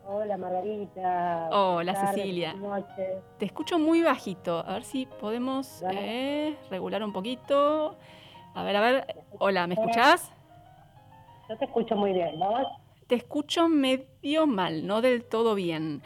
[0.07, 1.51] Hola Margarita.
[1.53, 2.55] Hola Cecilia.
[3.39, 4.64] Te escucho muy bajito.
[4.66, 7.99] A ver si podemos eh, regular un poquito.
[8.55, 9.24] A ver, a ver.
[9.39, 10.32] Hola, ¿me escuchás?
[11.51, 12.84] Yo te escucho muy bien, ¿no?
[13.07, 16.03] Te escucho medio mal, no del todo bien.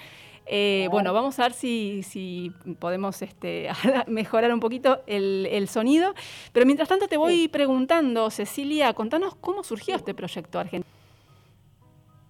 [0.50, 3.68] Eh, bueno, vamos a ver si, si podemos este,
[4.06, 6.14] mejorar un poquito el, sonido.
[6.52, 10.92] Pero mientras tanto te voy preguntando, Cecilia, contanos cómo surgió este proyecto argentino.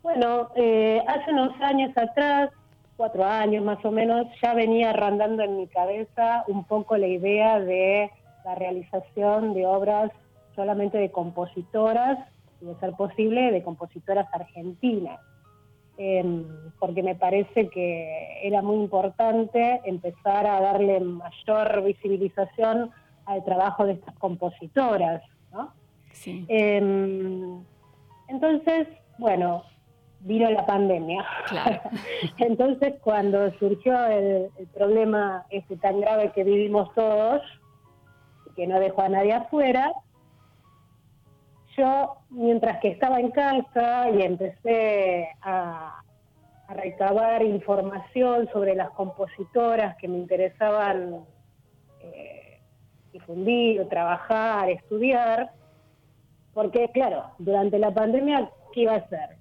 [0.02, 2.50] Bueno, eh, hace unos años atrás,
[2.96, 7.60] cuatro años más o menos, ya venía rondando en mi cabeza un poco la idea
[7.60, 8.10] de
[8.44, 10.10] la realización de obras
[10.56, 12.18] solamente de compositoras,
[12.60, 15.20] de ser posible, de compositoras argentinas.
[15.96, 16.44] Em,
[16.78, 22.92] porque me parece que era muy importante empezar a darle mayor visibilización
[23.26, 25.72] al trabajo de estas compositoras, ¿no?
[26.12, 26.44] Sí.
[26.48, 27.64] Em,
[28.28, 28.86] entonces,
[29.18, 29.64] bueno,
[30.20, 31.24] vino la pandemia.
[31.48, 31.80] Claro.
[32.38, 37.42] Entonces, cuando surgió el, problema este tan grave que vivimos todos,
[38.56, 39.92] que no dejó a nadie afuera,
[41.78, 46.02] yo, mientras que estaba en casa y empecé a,
[46.70, 51.24] recabar información sobre las compositoras que me interesaban
[52.00, 52.60] eh,
[53.10, 55.50] difundir, trabajar, estudiar,
[56.52, 59.38] porque claro, durante la pandemia, ¿qué iba a hacer?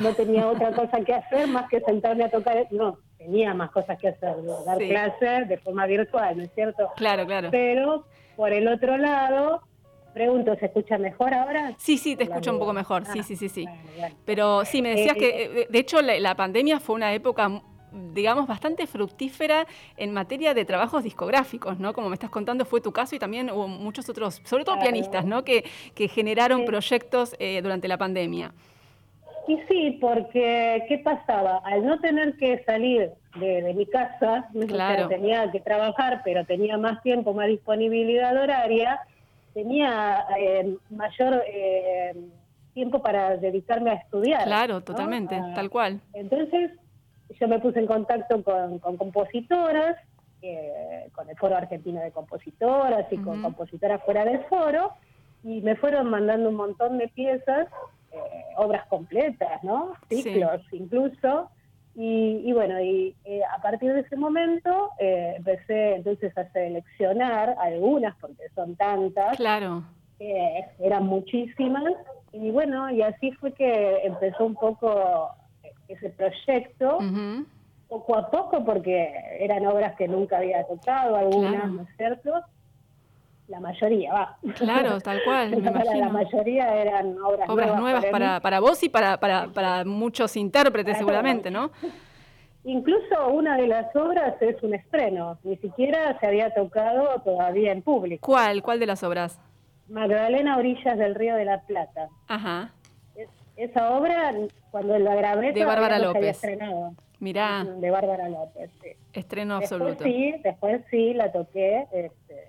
[0.00, 2.66] No, tenía otra cosa que hacer más que sentarme a tocar.
[2.70, 6.90] No, tenía más cosas que hacer, dar clases de forma virtual, ¿no es cierto?
[6.96, 7.48] Claro, claro.
[7.50, 8.04] Pero
[8.36, 9.62] por el otro lado,
[10.12, 11.74] pregunto, ¿se escucha mejor ahora?
[11.78, 13.66] Sí, sí, te escucho un poco mejor, sí, ah, sí, sí, sí.
[14.24, 18.46] Pero sí, me decías eh, que, eh, de hecho, la, pandemia fue una época digamos,
[18.46, 21.94] bastante fructífera en materia de trabajos discográficos, ¿no?
[21.94, 25.24] Como me estás contando, fue tu caso y también hubo muchos otros, sobre todo pianistas,
[25.24, 25.42] ¿no?
[25.42, 28.52] Que, que generaron proyectos eh, durante la pandemia.
[29.48, 31.62] Y sí, porque ¿qué pasaba?
[31.64, 34.46] Al no tener que salir de, mi casa,
[35.08, 39.00] tenía que trabajar, pero tenía más tiempo, más disponibilidad horaria,
[39.58, 42.14] tenía eh, mayor eh,
[42.74, 44.44] tiempo para dedicarme a estudiar.
[44.44, 46.00] Claro, totalmente, tal cual.
[46.12, 46.70] Entonces
[47.40, 49.96] yo me puse en contacto con, compositoras,
[50.42, 54.92] eh, con el Foro Argentino de Compositoras y con compositoras fuera del foro,
[55.42, 57.66] y me fueron mandando un montón de piezas
[58.12, 58.18] eh,
[58.58, 59.94] obras completas, ¿no?
[60.08, 61.50] Ciclos incluso.
[62.00, 68.14] Y, bueno, y eh, a partir de ese momento eh, empecé entonces a seleccionar algunas,
[68.20, 69.36] porque son tantas.
[69.36, 69.82] Claro.
[70.20, 71.92] eran muchísimas.
[72.32, 75.30] Y bueno, y así fue que empezó un poco
[75.88, 76.98] ese proyecto.
[77.88, 82.32] Poco a poco, porque eran obras que nunca había tocado, algunas, ¿no es cierto?
[83.48, 84.38] La mayoría, va.
[84.56, 86.06] Claro, tal cual, me imagino.
[86.06, 91.50] La mayoría eran obras, nuevas, para, para, vos y para, para, para muchos intérpretes seguramente,
[91.50, 91.70] ¿no?
[92.64, 97.82] Incluso una de las obras es un estreno, ni siquiera se había tocado todavía en
[97.82, 98.26] público.
[98.26, 98.62] ¿Cuál?
[98.62, 99.40] ¿Cuál de las obras?
[99.88, 102.08] Magdalena Orillas del Río de la Plata.
[102.26, 102.72] Ajá.
[103.56, 104.34] esa obra,
[104.70, 106.16] cuando la grabé, de Bárbara López.
[106.16, 106.92] había estrenado.
[107.20, 107.64] Mirá.
[107.64, 108.90] De Bárbara López, sí.
[109.14, 110.04] Estreno después absoluto.
[110.04, 111.86] Sí, después sí, la toqué.
[111.90, 112.47] Este,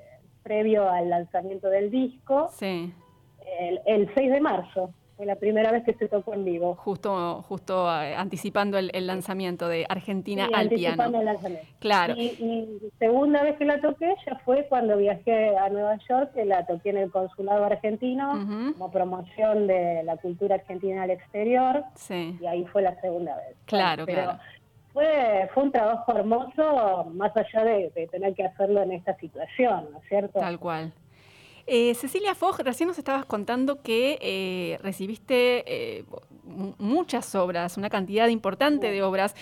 [0.49, 2.49] previo al lanzamiento del disco.
[2.57, 2.91] Sí.
[3.85, 4.91] El, 6 de marzo.
[5.15, 6.75] Fue la primera vez que se tocó en vivo.
[6.75, 11.03] Justo, justo eh, anticipando el, lanzamiento de Argentina al piano.
[11.19, 11.67] El lanzamiento.
[11.79, 12.15] Claro.
[12.17, 16.45] Y, y, segunda vez que la toqué ya fue cuando viajé a Nueva York, que
[16.45, 21.83] la toqué en el consulado argentino como promoción de la cultura argentina al exterior.
[21.95, 22.37] Sí.
[22.41, 23.55] Y ahí fue la segunda vez.
[23.65, 24.39] Claro, claro
[24.93, 29.99] fue, fue un trabajo hermoso, más allá de, tener que hacerlo en esta situación, ¿no
[29.99, 30.39] es cierto?
[30.39, 30.93] Tal cual.
[31.71, 35.63] Eh, Cecilia Fogg, recién nos estabas contando que eh, recibiste
[35.99, 36.03] eh,
[36.79, 39.35] muchas obras, una cantidad importante de obras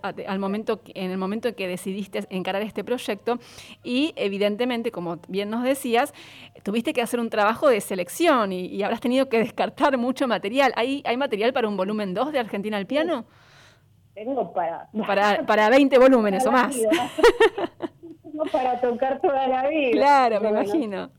[0.00, 3.38] al momento, en el momento en que decidiste encarar este proyecto
[3.82, 6.14] y evidentemente, como bien nos decías,
[6.62, 10.72] tuviste que hacer un trabajo de selección y, habrás tenido que descartar mucho material.
[10.76, 13.26] ¿Hay, ¿Hay material para un volumen 2 de Argentina al piano?
[14.14, 14.88] Tengo para...
[15.06, 16.76] Para, para 20 volúmenes o más.
[18.22, 19.92] Tengo para tocar toda la vida.
[19.92, 21.10] Claro, me imagino.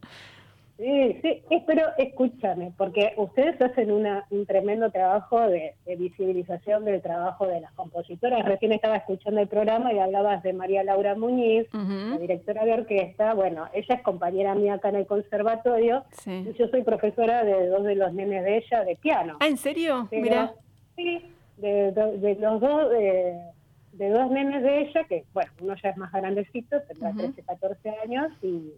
[0.77, 7.47] Sí, sí, pero escúchame, porque ustedes hacen una, un tremendo trabajo de, visibilización del trabajo
[7.47, 8.43] de las compositoras.
[8.43, 13.33] Recién estaba escuchando el programa y hablabas de María Laura Muñiz, la directora de orquesta.
[13.33, 16.03] Bueno, ella es compañera mía acá en el conservatorio.
[16.25, 19.37] Y yo soy profesora de dos de los nenes de ella de piano.
[19.39, 20.09] Ah, ¿en serio?
[20.11, 20.55] Mira.
[20.97, 21.21] Sí,
[21.57, 26.81] de, los dos, de, dos nenes de ella, que bueno, uno ya es más grandecito,
[26.83, 28.71] tendrá 13, 14 años y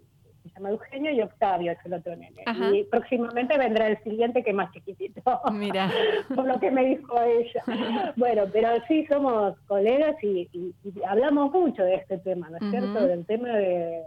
[0.43, 2.43] se llama Eugenio y Octavio es el otro nene.
[2.73, 5.21] Y próximamente vendrá el siguiente que es más chiquitito.
[5.51, 5.91] Mira.
[6.35, 7.63] Por lo que me dijo ella.
[8.15, 10.47] bueno, pero sí somos colegas y,
[11.05, 13.07] hablamos mucho de este tema, ¿no es cierto?
[13.07, 14.03] Del tema de,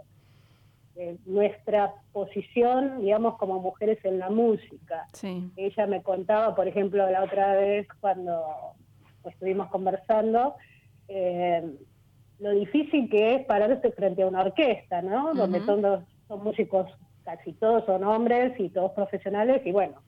[1.25, 5.07] nuestra posición, digamos, como mujeres en la música.
[5.13, 5.49] Sí.
[5.55, 8.43] Ella me contaba, por ejemplo, la otra vez cuando
[9.23, 10.55] estuvimos conversando,
[11.07, 11.63] eh,
[12.39, 15.33] lo difícil que es pararse frente a una orquesta, ¿no?
[15.33, 16.89] Donde son son músicos,
[17.23, 20.01] casi todos son hombres y todos profesionales, y bueno,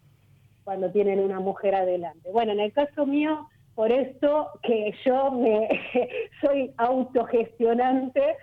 [0.63, 2.31] cuando tienen una mujer adelante.
[2.31, 5.67] Bueno, en el caso mío, por esto que yo me
[6.41, 8.37] soy autogestionante,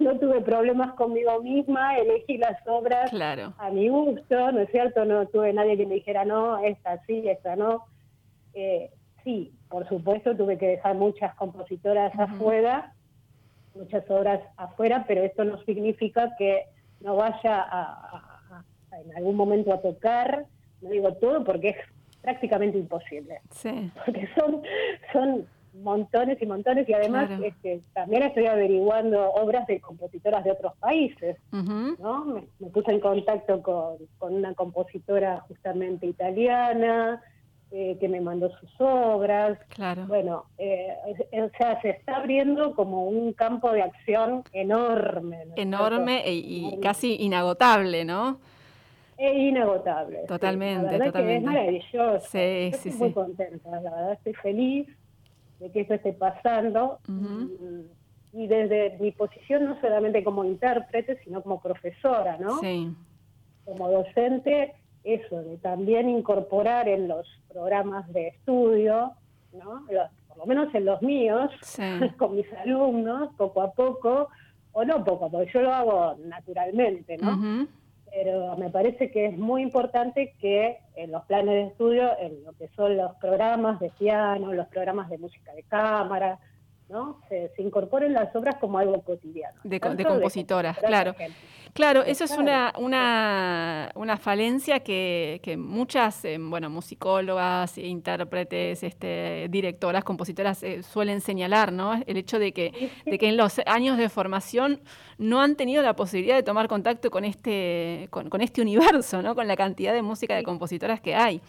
[0.00, 3.12] no tuve problemas conmigo misma, elegí las obras
[3.58, 5.04] a mi gusto, ¿no es cierto?
[5.04, 7.84] No tuve nadie que me dijera, no, esta sí, esta no.
[8.54, 8.90] Eh,
[9.22, 12.94] sí, por supuesto, tuve que dejar muchas compositoras afuera,
[13.74, 16.64] muchas obras afuera, pero esto no significa que
[17.00, 18.64] no vaya a,
[19.04, 20.46] en algún momento a tocar,
[20.80, 21.76] no digo todo porque es
[22.24, 23.40] prácticamente imposible.
[23.50, 23.90] Sí.
[24.04, 24.62] Porque son,
[25.12, 25.46] son
[25.82, 31.36] montones y montones y además este, también estoy averiguando obras de compositoras de otros países,
[31.52, 32.24] ¿no?
[32.24, 37.22] Me, puse en contacto con, con una compositora justamente italiana,
[37.76, 39.58] eh, que me mandó sus obras.
[39.70, 40.06] Claro.
[40.06, 40.94] Bueno, eh,
[41.32, 45.48] o sea, se está abriendo como un campo de acción enorme.
[45.56, 48.38] enorme e, y, casi inagotable, ¿no?
[49.16, 50.24] Es inagotable.
[50.26, 51.32] Totalmente, la totalmente.
[51.32, 52.26] Que es maravilloso.
[52.30, 54.88] Sí, estoy muy contenta, la verdad estoy feliz
[55.60, 56.98] de que esto esté pasando.
[58.32, 62.58] y, desde mi posición, no solamente como intérprete, sino como profesora, ¿no?
[62.58, 62.92] Sí.
[63.64, 64.74] Como docente,
[65.04, 69.12] eso, de también incorporar en los programas de estudio,
[69.52, 69.86] ¿no?
[70.28, 71.50] por lo menos en los míos,
[72.18, 74.28] con mis alumnos, poco a poco,
[74.72, 77.68] o no poco poco, yo lo hago naturalmente, ¿no?
[78.14, 82.52] Pero me parece que es muy importante que en los planes de estudio, en lo
[82.52, 86.38] que son los programas de piano, los programas de música de cámara,
[86.88, 87.20] ¿no?
[87.28, 89.60] Se, incorporen las obras como algo cotidiano.
[89.64, 91.14] De, compositoras, claro.
[91.74, 99.48] Claro, eso es una, una, una falencia que, que muchas, eh, bueno, musicólogas, intérpretes, este,
[99.50, 102.00] directoras, compositoras eh, suelen señalar, ¿no?
[102.06, 102.70] El hecho de que,
[103.04, 104.82] de que en los años de formación
[105.18, 109.34] no han tenido la posibilidad de tomar contacto con este, con, con este universo, ¿no?
[109.34, 111.40] Con la cantidad de música de compositoras que hay.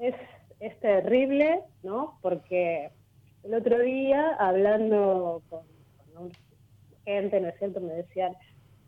[0.00, 0.16] Es,
[0.58, 2.18] es terrible, ¿no?
[2.20, 2.90] Porque
[3.44, 5.60] el otro día, hablando con,
[7.04, 8.36] gente, ¿no es cierto?, me decían,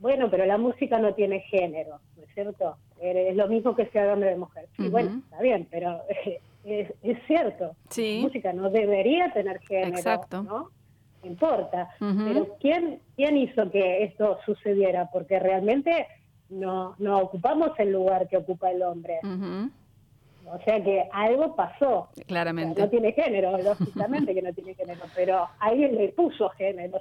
[0.02, 2.76] bueno, pero la música no tiene género, ¿no es cierto?
[3.00, 4.68] Es lo mismo que sea de hombre o de mujer.
[4.76, 6.02] Sí, bueno, está bien, pero
[6.64, 6.92] es,
[7.26, 7.76] cierto.
[7.88, 8.16] Sí.
[8.16, 10.42] La música no debería tener género, Exacto.
[10.42, 10.70] ¿no?
[11.24, 11.88] importa.
[12.00, 15.08] Pero ¿quién, ¿quién hizo que esto sucediera?
[15.12, 16.08] Porque realmente
[16.48, 19.20] no, no ocupamos el lugar que ocupa el hombre.
[20.52, 22.08] O sea que algo pasó.
[22.26, 22.78] Claramente.
[22.78, 27.00] no tiene género, lógicamente que no tiene género, pero alguien le puso género.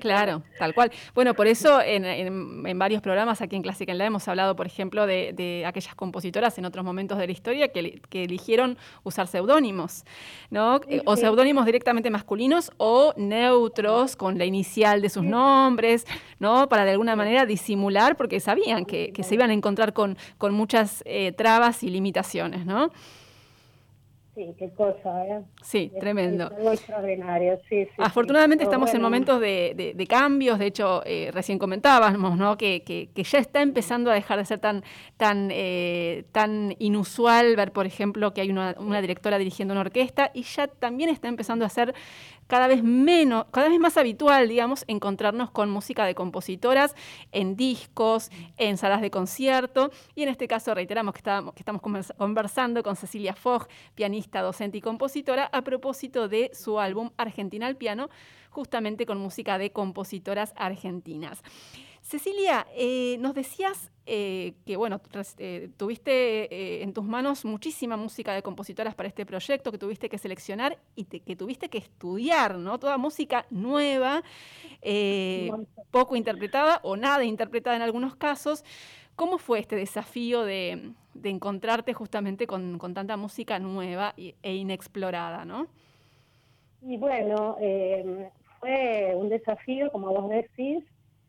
[0.00, 0.90] Claro, tal cual.
[1.14, 4.66] Bueno, por eso en, en, varios programas aquí en Clásica en la hemos hablado, por
[4.66, 9.26] ejemplo, de, de, aquellas compositoras en otros momentos de la historia que, que eligieron usar
[9.28, 10.04] seudónimos,
[10.50, 10.80] ¿no?
[11.06, 16.06] O seudónimos directamente masculinos o neutros con la inicial de sus nombres,
[16.38, 16.68] ¿no?
[16.68, 20.52] Para de alguna manera disimular, porque sabían que, que se iban a encontrar con, con
[20.52, 22.73] muchas eh, trabas y limitaciones, ¿no?
[24.34, 25.44] Sí, qué cosa, ¿eh?
[25.62, 26.48] Sí, tremendo.
[26.48, 32.36] algo extraordinario, sí, sí Afortunadamente estamos en momentos de, cambios, de hecho, eh, recién comentábamos,
[32.36, 32.58] ¿no?
[32.58, 34.82] Que, que, ya está empezando a dejar de ser tan,
[35.16, 40.32] tan, eh, tan inusual ver, por ejemplo, que hay una, una, directora dirigiendo una orquesta
[40.34, 41.94] y ya también está empezando a ser
[42.46, 46.94] cada vez menos, cada vez más habitual, digamos, encontrarnos con música de compositoras
[47.32, 49.90] en discos, en salas de concierto.
[50.14, 51.82] Y en este caso reiteramos que, que estamos
[52.16, 57.76] conversando con Cecilia Fogg, pianista, docente y compositora, a propósito de su álbum Argentina al
[57.76, 58.08] piano,
[58.50, 61.42] justamente con música de compositoras argentinas.
[62.04, 65.00] Cecilia, eh, nos decías eh, que bueno,
[65.38, 70.18] eh, tuviste en tus manos muchísima música de compositoras para este proyecto, que tuviste que
[70.18, 72.78] seleccionar y que tuviste que estudiar, ¿no?
[72.78, 74.22] Toda música nueva,
[75.90, 78.66] poco interpretada o nada interpretada en algunos casos.
[79.16, 85.68] ¿Cómo fue este desafío de, encontrarte justamente con, tanta música nueva e inexplorada, no?
[86.82, 87.56] Y bueno,
[88.60, 90.84] fue un desafío, como vos decís,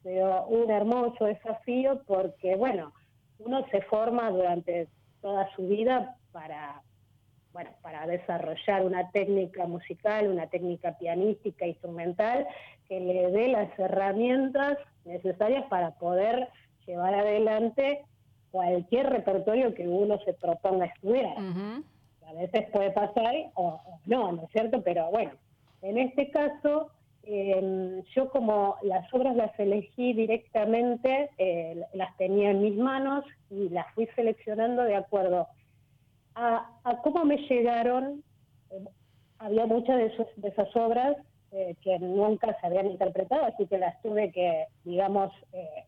[0.06, 2.94] pero un hermoso desafío porque, bueno,
[3.40, 4.88] uno se forma durante
[5.20, 6.84] toda su vida para,
[7.54, 12.46] bueno, para desarrollar una técnica musical, una técnica pianística, instrumental,
[12.88, 16.50] que le dé las herramientas necesarias para poder
[16.86, 18.06] llevar adelante
[18.52, 21.36] cualquier repertorio que uno se proponga estudiar.
[22.28, 24.84] A veces puede pasar o no, ¿no es cierto?
[24.84, 25.32] Pero bueno,
[25.82, 26.92] en este caso
[27.28, 33.70] eh, yo como las obras las elegí directamente, eh, las tenía en mis manos y
[33.70, 35.48] las fui seleccionando de acuerdo
[36.36, 36.70] a,
[37.04, 38.24] cómo me llegaron.
[39.40, 41.18] había muchas de, esas obras
[41.52, 45.84] eh, que nunca se habían interpretado, así que las tuve que, digamos, eh,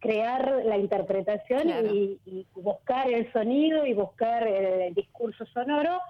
[0.00, 6.00] crear la interpretación y, buscar el sonido y buscar el, discurso sonoro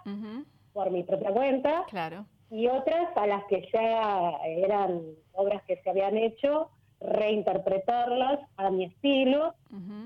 [0.72, 1.84] por mi propia cuenta.
[1.88, 5.02] Claro y otras a las que ya eran
[5.32, 6.70] obras que se habían hecho,
[7.00, 9.54] reinterpretarlas a mi estilo,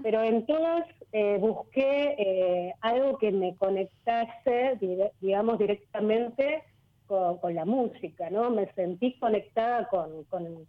[0.03, 4.79] pero en todas eh, busqué eh, algo que me conectase,
[5.21, 6.65] digamos, directamente
[7.07, 8.49] con, la música, ¿no?
[8.49, 10.67] Me sentí conectada con, con,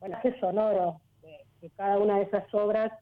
[0.00, 2.92] bueno, ese sonoro que, cada una de esas obras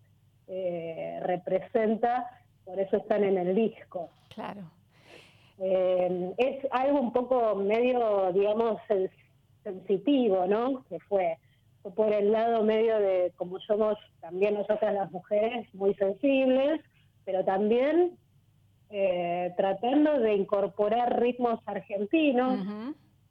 [0.47, 2.31] eh, representa,
[2.65, 4.09] por eso están en el disco.
[4.33, 4.63] Claro.
[5.59, 8.81] Eh, es algo un poco medio, digamos,
[9.63, 10.85] sensitivo, ¿no?
[10.89, 11.39] Que fue,
[11.95, 16.81] por el lado medio de, como somos también nosotras las mujeres, muy sensibles,
[17.25, 18.19] pero también
[18.91, 22.59] eh, tratando de incorporar ritmos argentinos,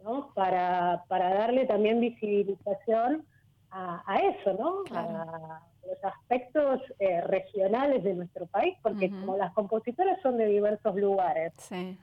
[0.04, 0.32] ¿no?
[0.34, 3.26] Para, para darle también visibilización
[3.72, 4.84] a, eso, ¿no?
[4.96, 10.96] A los aspectos eh, regionales de nuestro país, porque como las compositoras son de diversos
[10.96, 11.98] lugares, sí.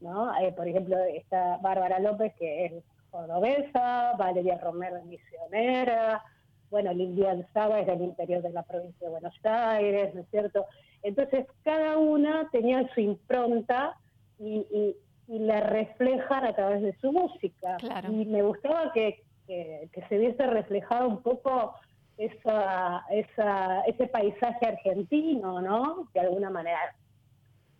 [0.00, 0.36] ¿No?
[0.40, 2.72] Eh, por ejemplo, está Bárbara López, que es
[3.10, 6.22] cordobesa, Valeria Romero misionera,
[6.70, 10.66] bueno, Lilian Saga es del interior de la provincia de Buenos Aires, ¿no es cierto?
[11.02, 13.96] Entonces, cada una tenía su impronta
[14.38, 14.96] y, y,
[15.28, 17.76] la reflejan a través de su música.
[18.08, 21.74] Y me gustaba que, que, que, se viese reflejado un poco
[22.16, 26.08] esa, esa, ese paisaje argentino, ¿no?
[26.14, 26.78] De alguna manera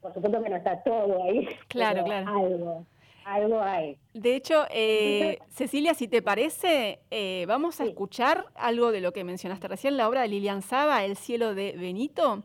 [0.01, 1.49] por supuesto que no está todo ahí.
[1.69, 2.29] Claro, claro.
[2.29, 2.87] Algo,
[3.25, 3.99] algo hay.
[4.15, 9.25] De hecho, eh, Cecilia, si te parece, eh, vamos a escuchar algo de lo que
[9.25, 12.43] mencionaste recién, la obra de Lilian Saba, El cielo de Benito,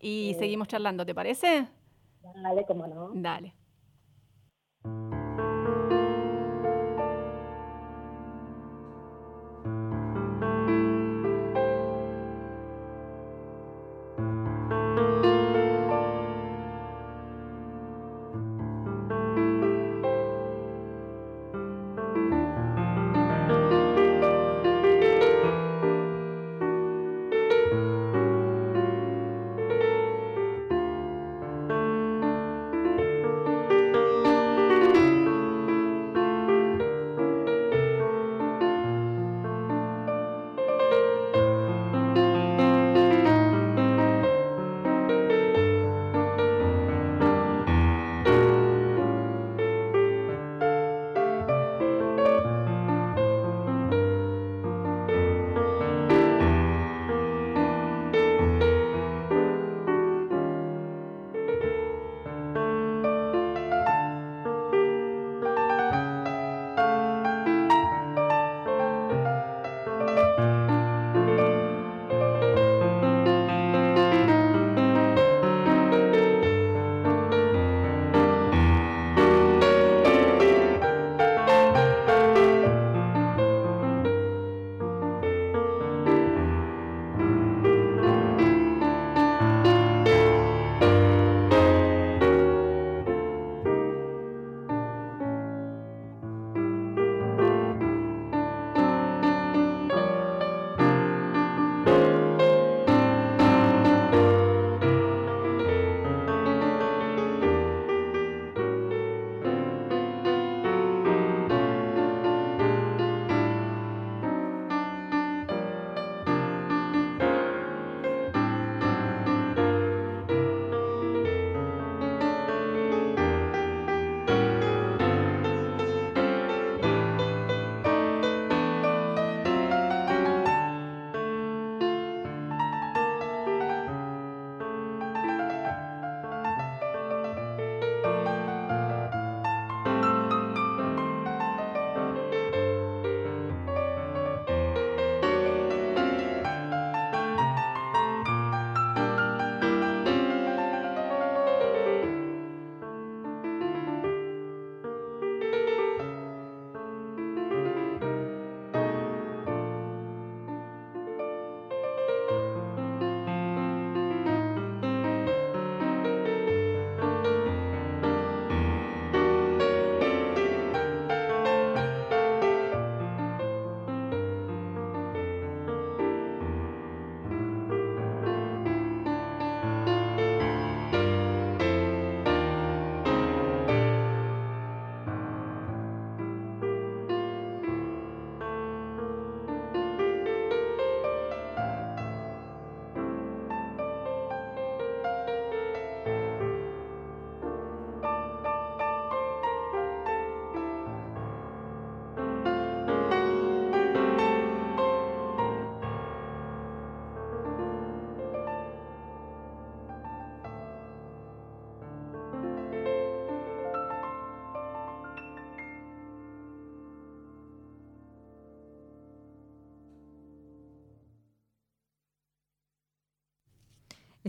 [0.00, 1.66] y seguimos charlando, ¿te parece?
[2.42, 3.10] Dale, cómo no.
[3.14, 3.54] Dale.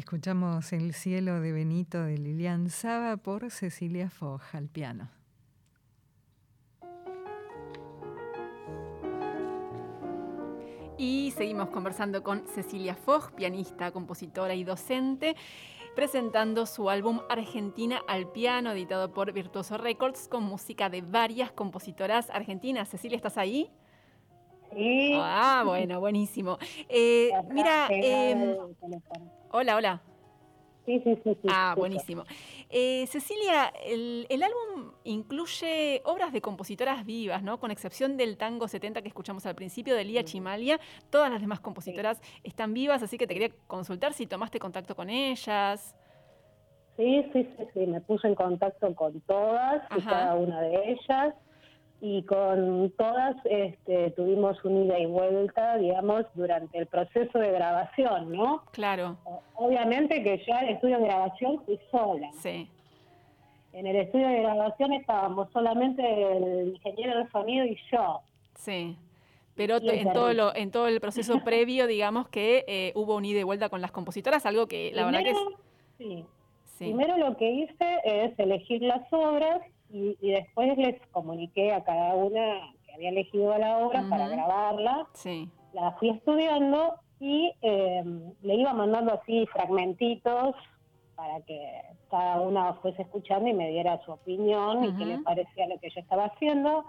[0.10, 5.08] Escuchamos El cielo de Benito de Lilian Saba por Cecilia Foja al piano.
[10.98, 15.36] Y seguimos conversando con Cecilia Foch, pianista, compositora y docente,
[15.96, 22.32] presentando su álbum Argentina al piano, editado por Virtuoso Records, con música de varias compositoras
[22.32, 22.90] argentinas.
[22.90, 23.70] Cecilia, ¿estás ahí?
[24.76, 25.12] Sí.
[25.14, 26.58] Ah, bueno, buenísimo.
[26.90, 28.58] Eh, mira, eh,
[29.52, 30.02] hola, hola.
[30.86, 31.38] Sí, sí, sí.
[31.50, 32.24] ah, buenísimo.
[32.70, 37.60] Eh, Cecilia, el, álbum incluye obras de compositoras vivas, ¿no?
[37.60, 40.80] Con excepción del tango 70 que escuchamos al principio de Lía Chimalia,
[41.12, 45.12] todas las demás compositoras están vivas, así que te quería consultar si tomaste contacto con
[45.12, 45.96] ellas.
[46.98, 51.36] Sí, sí, sí, sí, me puse en contacto con todas y cada una de ellas
[52.02, 58.32] y con todas este, tuvimos un ida y vuelta, digamos, durante el proceso de grabación,
[58.32, 58.64] ¿no?
[58.72, 59.18] Claro.
[59.56, 62.30] Obviamente que ya el estudio de grabación fui sola.
[62.34, 62.70] Sí.
[63.74, 68.22] En el estudio de grabación estábamos solamente el ingeniero de sonido y yo.
[68.56, 68.98] Sí.
[69.56, 73.42] Pero en todo, lo, en todo el proceso previo, digamos que eh, hubo un ida
[73.42, 75.38] y vuelta con las compositoras, algo que la verdad que es...
[75.98, 76.26] Sí.
[76.78, 76.86] sí.
[76.86, 82.74] Primero lo que hice es elegir las obras y, después les comuniqué a cada una
[82.86, 85.08] que había elegido la obra para grabarla.
[85.14, 85.50] Sí.
[85.74, 88.04] La fui estudiando y eh,
[88.42, 90.56] le iba mandando así fragmentitos
[91.16, 95.68] para que cada una fuese escuchando y me diera su opinión y qué le parecía
[95.68, 96.86] lo que yo estaba haciendo.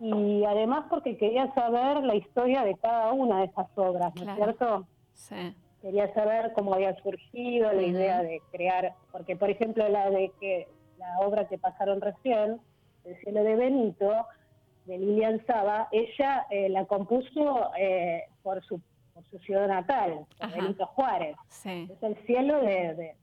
[0.00, 4.36] Y además porque quería saber la historia de cada una de esas obras, ¿no es
[4.36, 4.86] cierto?
[5.12, 5.54] Sí.
[5.82, 10.68] Quería saber cómo había surgido la idea de crear, porque por ejemplo la de que
[11.00, 12.60] la obra que pasaron recién,
[13.04, 14.26] El cielo de Benito,
[14.84, 18.80] de Lilian Saba, ella eh, la compuso eh, por, su,
[19.14, 21.36] por su ciudad natal, Benito Juárez.
[21.64, 23.14] Es el cielo de,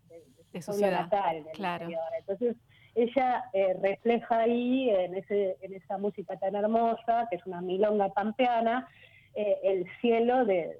[0.59, 1.45] su, ciudad natal.
[1.53, 1.87] claro.
[2.19, 2.55] Entonces,
[2.95, 8.09] ella eh, refleja ahí, en, ese, en esa música tan hermosa, que es una milonga
[8.09, 8.87] pampeana,
[9.35, 10.79] el cielo de,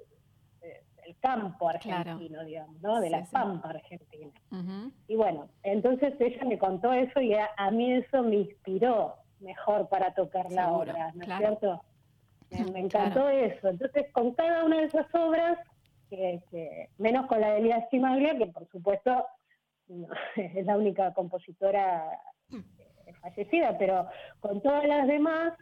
[1.08, 3.00] el campo argentino, digamos, ¿no?
[3.00, 4.30] De la pampa argentina.
[5.06, 10.12] Y bueno, entonces ella me contó eso y a, mí eso me inspiró mejor para
[10.14, 11.82] tocar la obra, ¿no es cierto?
[12.72, 13.68] Me, encantó eso.
[13.68, 15.58] Entonces, con cada una de esas obras,
[16.08, 19.26] que, menos con la de Elías Chimaglia, que por supuesto
[20.36, 22.06] es la única compositora
[22.50, 24.08] eh, fallecida, pero
[24.40, 25.52] con todas las demás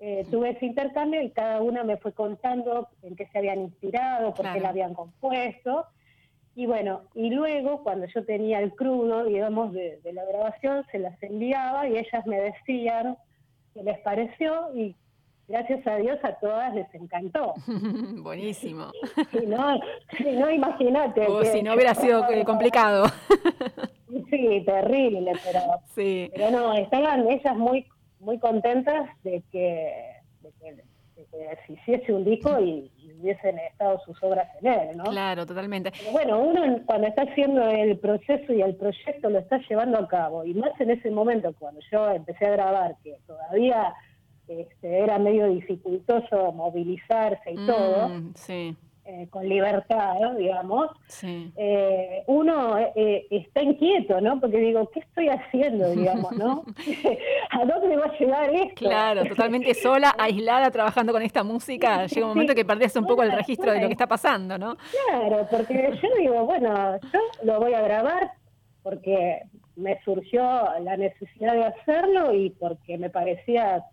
[0.00, 4.32] eh, tuve ese intercambio y cada una me fue contando en qué se habían inspirado,
[4.32, 5.86] por qué la habían compuesto.
[6.54, 11.20] Y bueno, y luego cuando yo tenía el crudo, digamos, de, la grabación, se las
[11.22, 13.16] enviaba y ellas me decían
[13.74, 14.94] qué les pareció y
[15.48, 17.54] gracias a Dios a todas les encantó.
[18.22, 18.92] Buenísimo.
[19.32, 19.80] si no,
[20.36, 21.26] no imagínate.
[21.26, 23.06] O si no hubiera sido complicado.
[24.30, 25.60] sí, terrible, pero,
[25.94, 26.30] sí.
[26.34, 27.84] pero no, estaban ellas muy
[28.20, 30.84] muy contentas de que, de que,
[31.66, 32.90] se hiciese un disco y,
[33.20, 35.02] hubiesen estado sus obras en él, ¿no?
[35.02, 35.90] Claro, totalmente.
[36.12, 40.44] bueno, uno cuando está haciendo el proceso y el proyecto lo está llevando a cabo,
[40.44, 43.92] y más en ese momento cuando yo empecé a grabar, que todavía
[44.46, 48.10] este, era medio dificultoso movilizarse y mm, todo.
[48.34, 48.76] Sí.
[49.10, 50.90] Eh, con libertad, digamos,
[51.24, 54.38] eh, uno eh, está inquieto, ¿no?
[54.38, 56.62] Porque digo, ¿qué estoy haciendo, digamos, no?
[57.50, 58.74] ¿A dónde va a llegar esto?
[58.74, 63.22] Claro, totalmente sola, aislada, trabajando con esta música, llega un momento que perdés un poco
[63.22, 64.76] el registro de lo que está pasando, ¿no?
[65.08, 68.32] Claro, porque yo digo, bueno, yo lo voy a grabar
[68.82, 69.40] porque
[69.76, 70.42] me surgió
[70.82, 73.86] la necesidad de hacerlo y porque me parecía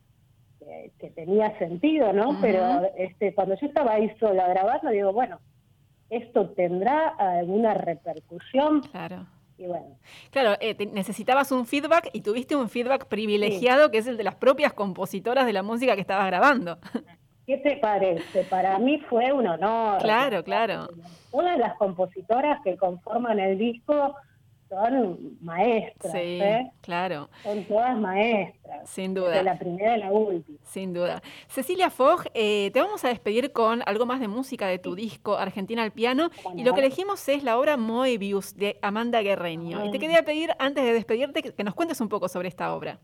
[0.99, 2.37] que, tenía sentido, ¿no?
[2.41, 5.39] Pero este, cuando yo estaba ahí sola grabando, digo, bueno,
[6.09, 8.81] ¿esto tendrá alguna repercusión?
[8.91, 9.25] Claro.
[9.57, 9.97] Y bueno.
[10.31, 14.35] Claro, eh, necesitabas un feedback y tuviste un feedback privilegiado que es el de las
[14.35, 16.77] propias compositoras de la música que estabas grabando.
[17.45, 18.43] ¿Qué te parece?
[18.45, 20.01] Para mí fue un honor.
[20.01, 20.87] Claro, claro.
[21.31, 24.15] Una de las compositoras que conforman el disco
[24.69, 26.13] son maestras.
[26.13, 26.71] Sí, ¿eh?
[26.81, 27.29] claro.
[27.43, 28.89] Son todas maestras.
[28.89, 29.31] Sin duda.
[29.31, 30.57] De la primera y la última.
[30.63, 31.21] Sin duda.
[31.47, 35.37] Cecilia Fogg, eh, te vamos a despedir con algo más de música de tu disco
[35.37, 36.29] Argentina al piano.
[36.55, 39.85] Y lo que elegimos es la obra Moebius de Amanda Guerreño.
[39.85, 42.99] Y te quería pedir, antes de despedirte, que nos cuentes un poco sobre esta obra.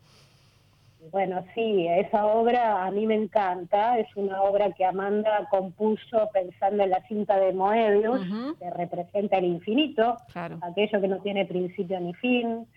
[1.09, 3.97] Bueno, sí, esa obra a mí me encanta.
[3.97, 8.21] Es una obra que Amanda compuso pensando en la cinta de Moebius,
[8.59, 10.17] que representa el infinito,
[10.61, 12.67] aquello que no tiene principio ni fin.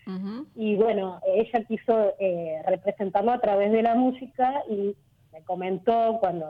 [0.55, 4.95] Y bueno, ella quiso eh, representarlo a través de la música y
[5.31, 6.47] me comentó cuando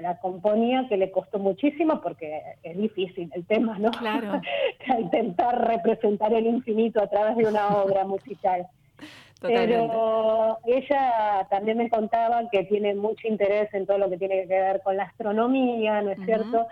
[0.00, 3.90] la componía, que le costó muchísimo porque es difícil el tema, ¿no?
[3.92, 4.40] Claro.
[4.98, 8.66] Intentar representar el infinito a través de una obra musical.
[9.40, 14.60] Pero ella también me contaba que tiene mucho interés en todo lo que tiene que
[14.60, 16.66] ver con la astronomía, ¿no es cierto?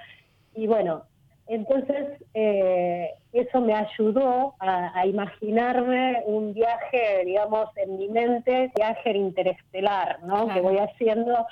[0.55, 1.03] Y bueno,
[1.47, 10.23] entonces eh, eso me ayudó a, imaginarme un viaje, digamos, en mi mente, viaje interestelar,
[10.23, 10.49] ¿no?
[10.49, 11.47] Que voy haciendo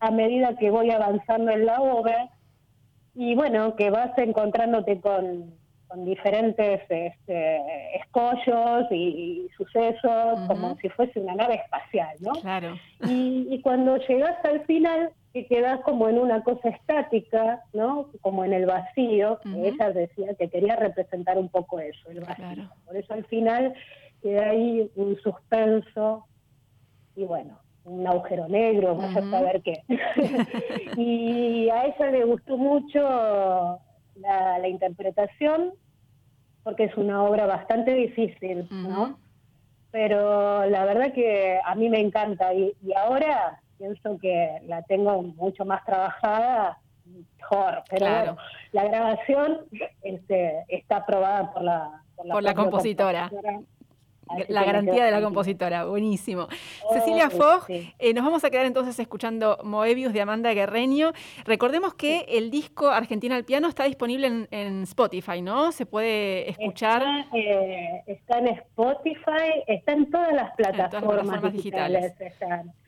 [0.00, 2.30] a medida que voy avanzando en la obra.
[3.14, 5.54] Y bueno, que vas encontrándote con
[5.88, 7.60] con diferentes este,
[7.96, 12.32] escollos y, sucesos, como si fuese una nave espacial, ¿no?
[12.32, 12.76] Claro.
[13.08, 18.10] Y, cuando llegas al final, que quedas como en una cosa estática, ¿no?
[18.20, 22.70] Como en el vacío, ella decía que quería representar un poco eso, el vacío.
[22.84, 23.74] Por eso al final
[24.22, 26.26] queda ahí un suspenso
[27.14, 29.82] y bueno, un agujero negro, vaya a saber qué.
[30.96, 33.80] y a ella le gustó mucho
[34.16, 35.72] la, interpretación,
[36.62, 39.18] porque es una obra bastante difícil, ¿no?
[39.90, 45.64] Pero la verdad que a mí me encanta y, ahora pienso que la tengo mucho
[45.64, 47.82] más trabajada, mejor.
[47.90, 48.36] Pero bueno,
[48.72, 49.60] la grabación
[50.02, 53.30] este, está aprobada por la, por la, compositora
[54.48, 56.48] la garantía de la compositora, buenísimo.
[56.92, 61.12] Cecilia Fogg, eh, nos vamos a quedar entonces escuchando Moebius de Amanda Guerreño.
[61.44, 65.72] Recordemos que el disco Argentina al piano está disponible en, Spotify, ¿no?
[65.72, 67.02] Se puede escuchar.
[67.32, 72.14] Eh, está, en Spotify, está en todas las plataformas, digitales.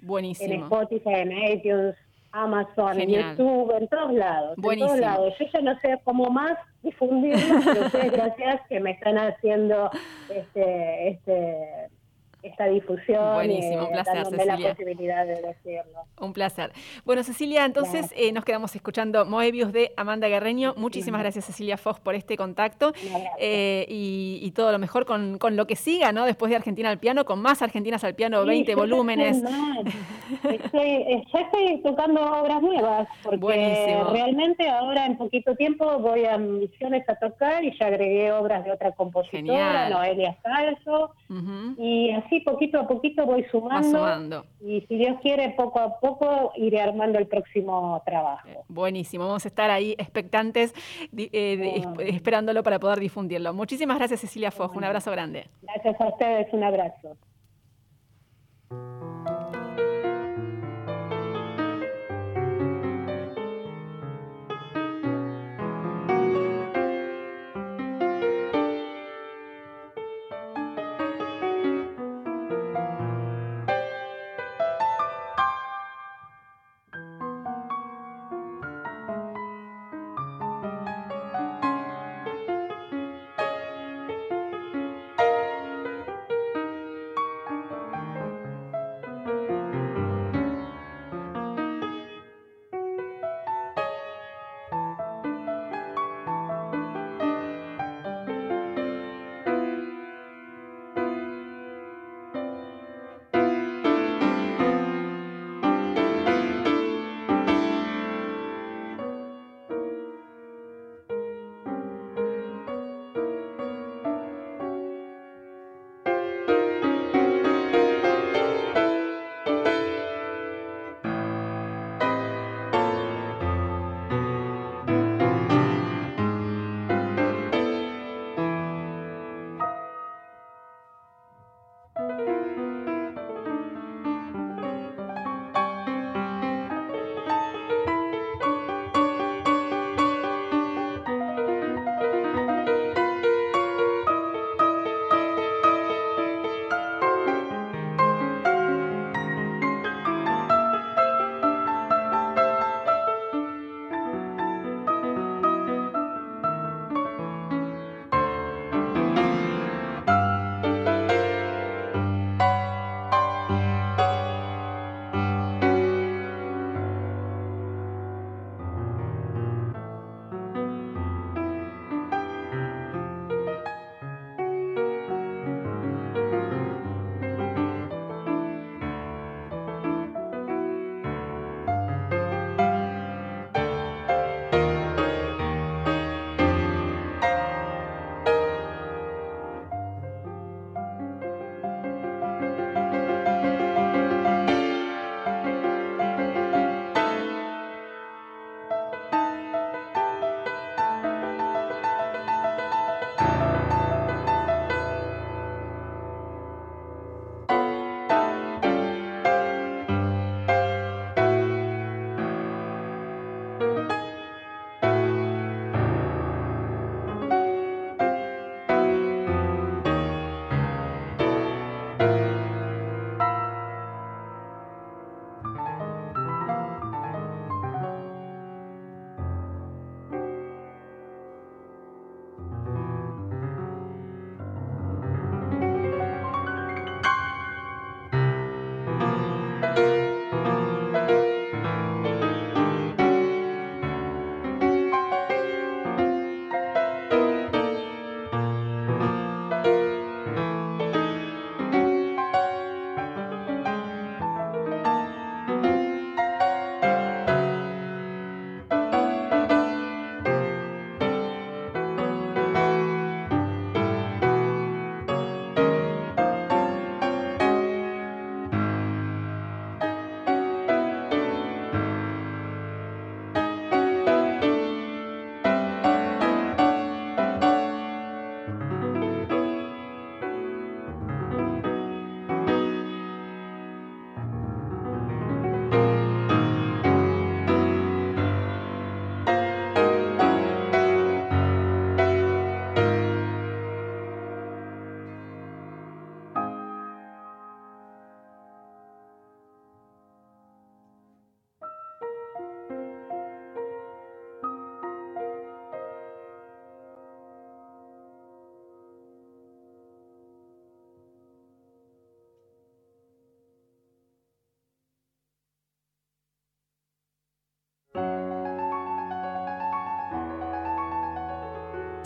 [0.01, 0.55] buenísimo.
[0.55, 1.97] En Spotify, en iTunes,
[2.43, 4.55] Amazon, en YouTube, en todos lados.
[4.57, 4.95] Buenísimo.
[4.95, 5.35] En todos lados.
[5.39, 9.91] Yo ya no sé cómo más difundirlo, pero ustedes gracias que me están haciendo
[10.29, 11.89] este, este
[12.43, 14.57] esta difusión Buenísimo, un placer, Cecilia.
[14.57, 16.01] la posibilidad de decirlo.
[16.21, 16.73] Un placer.
[17.05, 20.75] Bueno, Cecilia, entonces eh, nos quedamos escuchando Moebius de Amanda Guerreño.
[20.77, 22.93] Muchísimas gracias, Cecilia Fox, por este contacto
[23.39, 26.25] eh, y, todo lo mejor con, con, lo que siga, ¿no?
[26.25, 29.43] Después de Argentina al piano, con más Argentinas al piano, 20 volúmenes.
[30.45, 37.09] Estoy, ya estoy tocando obras nuevas, porque realmente ahora en poquito tiempo voy a Misiones
[37.09, 41.13] a tocar y ya agregué obras de otra compositora, Noelia Salso,
[41.79, 46.53] y así sí, poquito a poquito voy sumando, Y si Dios quiere, poco a poco
[46.57, 48.49] iré armando el próximo trabajo.
[48.49, 50.75] Eh, buenísimo, vamos a estar ahí expectantes,
[51.17, 53.53] eh, esperándolo para poder difundirlo.
[53.55, 54.77] Muchísimas gracias, Cecilia Fox.
[54.77, 55.47] Un abrazo grande.
[55.63, 57.17] Gracias a ustedes, un abrazo.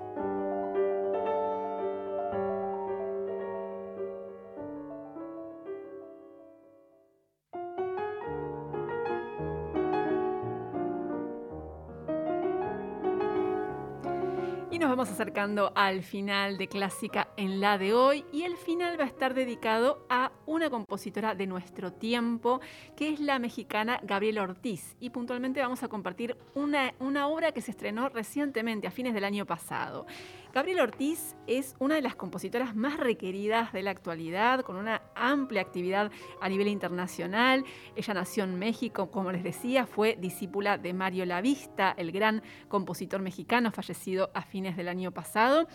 [15.74, 20.04] Al final de Clásica en la de hoy y el final va a estar dedicado
[20.10, 22.60] a una compositora de nuestro tiempo,
[22.96, 24.94] que es la mexicana Gabriela Ortiz.
[25.00, 29.24] Y puntualmente vamos a compartir una, una obra que se estrenó recientemente, a fines del
[29.24, 30.06] año pasado.
[30.52, 35.62] Gabriela Ortiz es una de las compositoras más requeridas de la actualidad, con una amplia
[35.62, 36.12] actividad
[36.42, 37.64] a nivel internacional.
[37.96, 43.22] Ella nació en México, como les decía, fue discípula de Mario Lavista, el gran compositor
[43.22, 45.68] mexicano fallecido a fines del año pasado.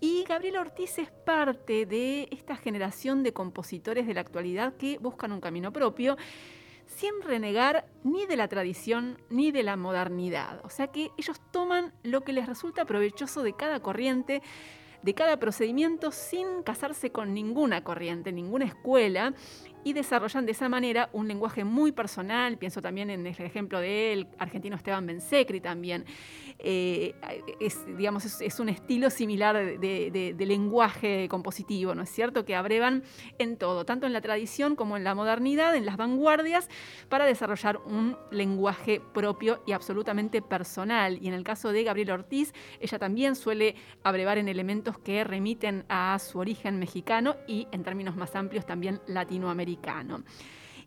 [0.00, 5.32] Y Gabriela Ortiz es parte de esta generación de compositores de la actualidad que buscan
[5.32, 6.16] un camino propio
[6.86, 10.60] sin renegar ni de la tradición ni de la modernidad.
[10.64, 14.42] O sea que ellos toman lo que les resulta provechoso de cada corriente,
[15.02, 19.34] de cada procedimiento sin casarse con ninguna corriente, ninguna escuela,
[19.84, 22.56] y desarrollan de esa manera un lenguaje muy personal.
[22.56, 26.06] Pienso también en el ejemplo del argentino Esteban Bensecri también.
[26.58, 27.14] Eh,
[27.60, 32.44] es, digamos, es, un estilo similar de, lenguaje compositivo, ¿no es cierto?
[32.44, 33.02] Que abrevan
[33.38, 36.68] en todo, tanto en la tradición como en la modernidad, en las vanguardias,
[37.08, 41.18] para desarrollar un lenguaje propio y absolutamente personal.
[41.20, 45.84] Y en el caso de Gabriela Ortiz, ella también suele abrevar en elementos que remiten
[45.88, 50.24] a su origen mexicano y, en términos más amplios, también latinoamericano.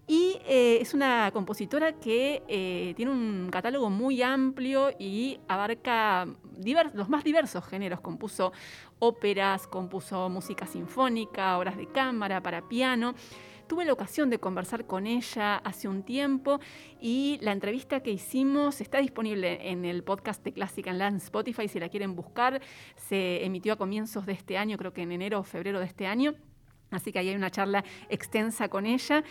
[0.10, 6.26] Y eh, es una compositora que eh, tiene un catálogo muy amplio y abarca
[6.94, 8.00] los más diversos géneros.
[8.00, 8.54] Compuso
[9.00, 13.16] óperas, compuso música sinfónica, obras de cámara, para piano.
[13.68, 16.62] Tuve la ocasión de conversar con ella hace un tiempo
[17.02, 21.82] y la entrevista que hicimos está disponible en el podcast de Clásica en Spotify si
[21.82, 22.62] la quieren buscar.
[22.96, 26.08] Se emitió a comienzos de este año, creo que en enero o febrero de este
[26.08, 26.34] año.
[26.92, 29.24] Así que ahí hay una charla extensa con ella.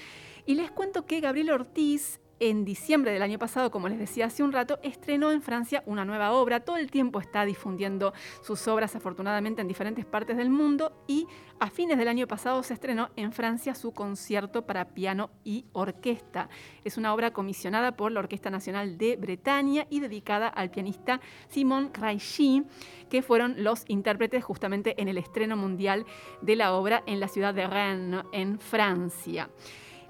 [0.46, 4.42] Y les cuento que Gabriel Ortiz en diciembre del año pasado, como les decía hace
[4.42, 6.60] un rato, estrenó en Francia una nueva obra.
[6.60, 8.12] Todo el tiempo está difundiendo
[8.42, 11.02] sus obras, afortunadamente, en diferentes partes del mundo.
[11.08, 11.26] Y
[11.58, 16.48] a fines del año pasado se estrenó en Francia su concierto para piano y orquesta.
[16.84, 21.90] Es una obra comisionada por la Orquesta Nacional de Bretaña y dedicada al pianista Simon
[21.92, 22.64] Reichy,
[23.08, 26.04] que fueron los intérpretes justamente en el estreno mundial
[26.42, 29.48] de la obra en la ciudad de Rennes, en Francia.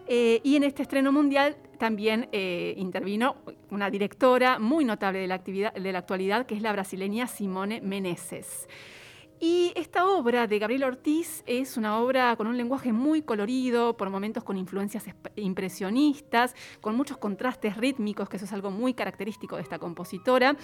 [0.08, 3.36] Eh, y en este estreno mundial también eh, intervino
[3.70, 7.80] una directora muy notable de la, actividad, de la actualidad, que es la brasileña Simone
[7.80, 8.68] Meneses.
[9.38, 14.08] Y esta obra de Gabriel Ortiz es una obra con un lenguaje muy colorido, por
[14.08, 15.04] momentos con influencias
[15.34, 20.56] impresionistas, con muchos contrastes rítmicos, que eso es algo muy característico de esta compositora.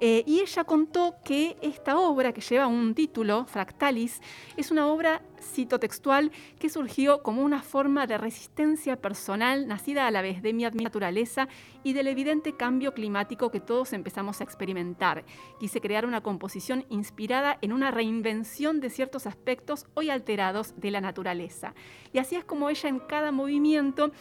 [0.00, 4.20] Eh, y ella contó que esta obra, que lleva un título, Fractalis,
[4.56, 10.10] es una obra, cito textual, que surgió como una forma de resistencia personal nacida a
[10.10, 11.48] la vez de mi naturaleza
[11.82, 15.24] y del evidente cambio climático que todos empezamos a experimentar.
[15.58, 21.00] Quise crear una composición inspirada en una reinvención de ciertos aspectos hoy alterados de la
[21.00, 21.74] naturaleza.
[22.12, 24.12] Y así es como ella en cada movimiento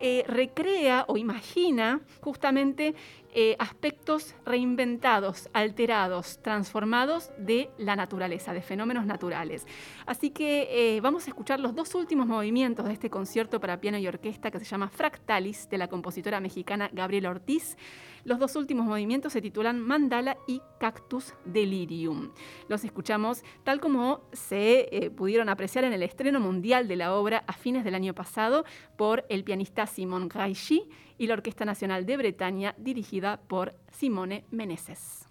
[0.00, 2.94] eh, recrea o imagina justamente
[3.38, 9.66] eh, aspectos reinventados, alterados, transformados de la naturaleza, de fenómenos naturales.
[10.06, 13.98] Así que eh, vamos a escuchar los dos últimos movimientos de este concierto para piano
[13.98, 17.76] y orquesta que se llama Fractalis, de la compositora mexicana Gabriela Ortiz.
[18.26, 22.32] Los dos últimos movimientos se titulan Mandala y Cactus Delirium.
[22.68, 27.44] Los escuchamos tal como se eh, pudieron apreciar en el estreno mundial de la obra
[27.46, 28.64] a fines del año pasado
[28.96, 30.88] por el pianista Simon Graichi
[31.18, 35.25] y la Orquesta Nacional de Bretaña dirigida por Simone Meneses.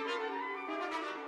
[0.00, 1.23] Música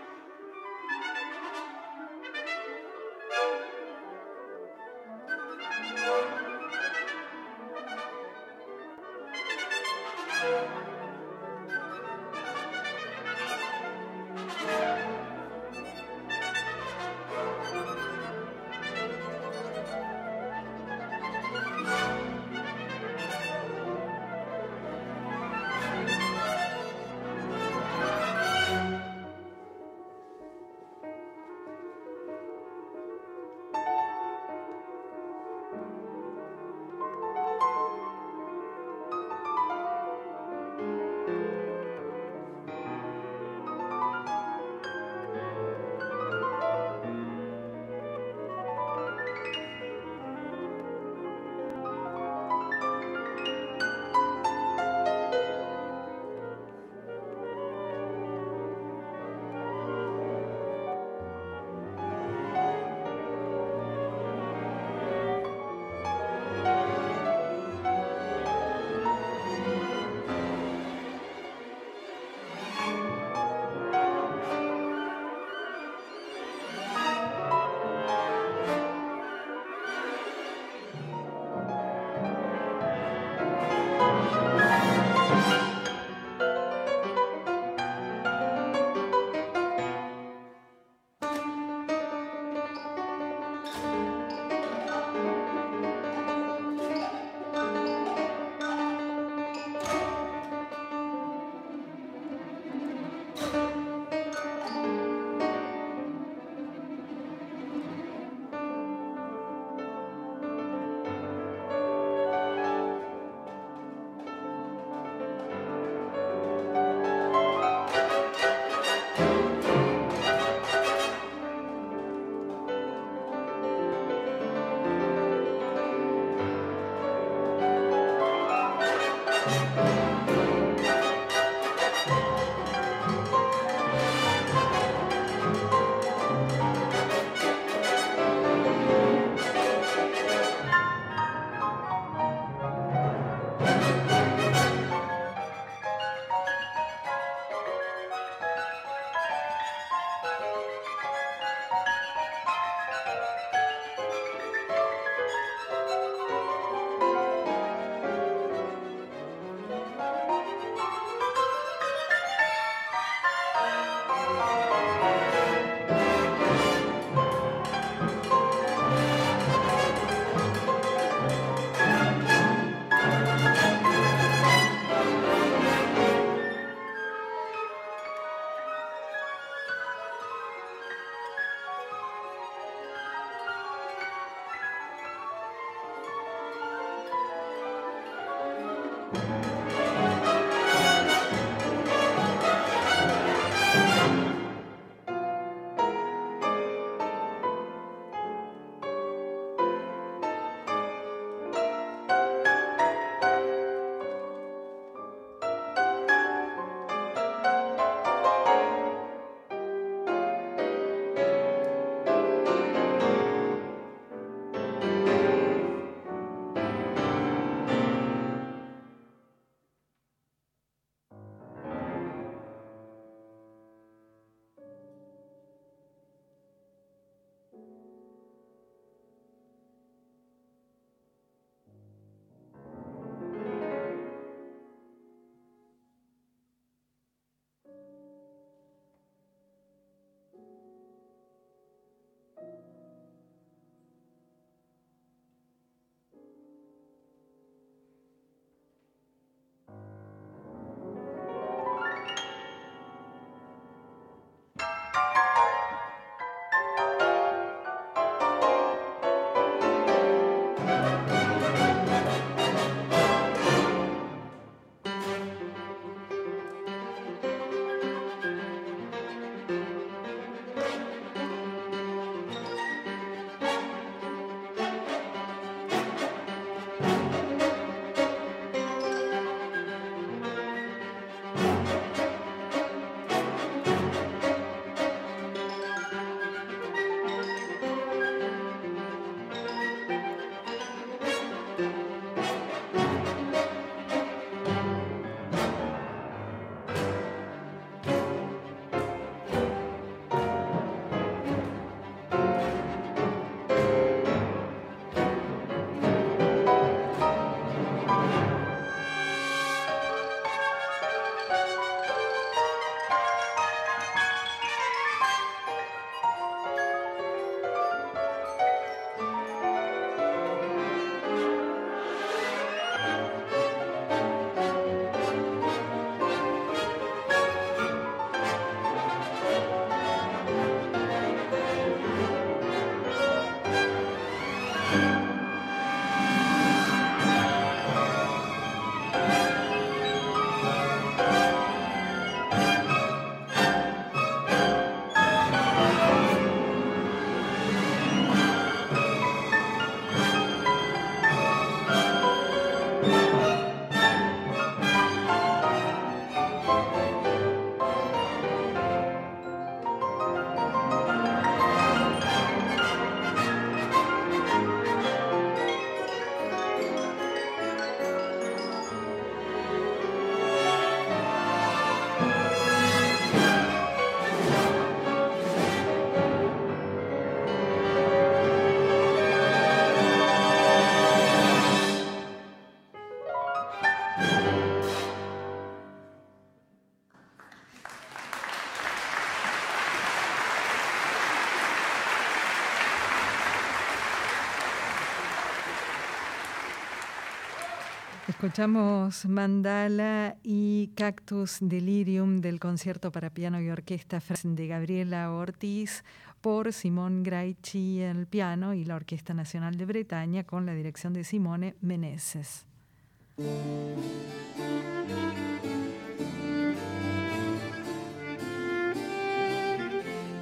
[398.26, 405.84] Escuchamos Mandala y Cactus Delirium del concierto para piano y orquesta de Gabriela Ortiz
[406.20, 411.04] por Simón Graichi el piano y la Orquesta Nacional de Bretaña con la dirección de
[411.04, 412.46] Simone Meneses.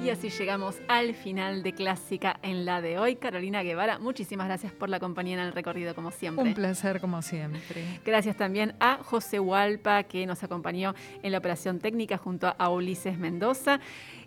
[0.05, 3.15] Y así llegamos al final de Clásica en la de hoy.
[3.15, 6.43] Carolina Guevara, muchísimas gracias por la compañía en el recorrido, como siempre.
[6.43, 7.99] Un placer, como siempre.
[8.05, 13.17] Gracias también a José Hualpa, que nos acompañó en la operación técnica junto a Ulises
[13.17, 13.79] Mendoza.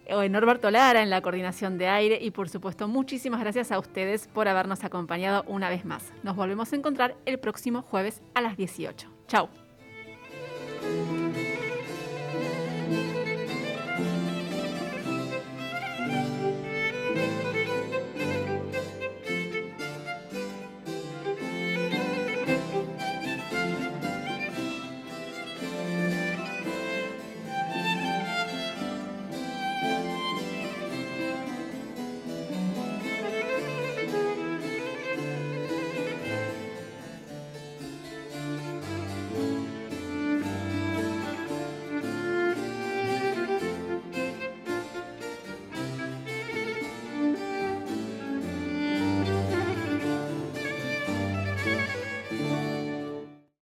[0.06, 4.26] Eh, Norberto Lara en la coordinación de aire y por supuesto muchísimas gracias a ustedes
[4.26, 6.12] por habernos acompañado una vez más.
[6.24, 9.08] Nos volvemos a encontrar el próximo jueves a las 18.
[9.28, 9.48] Chao.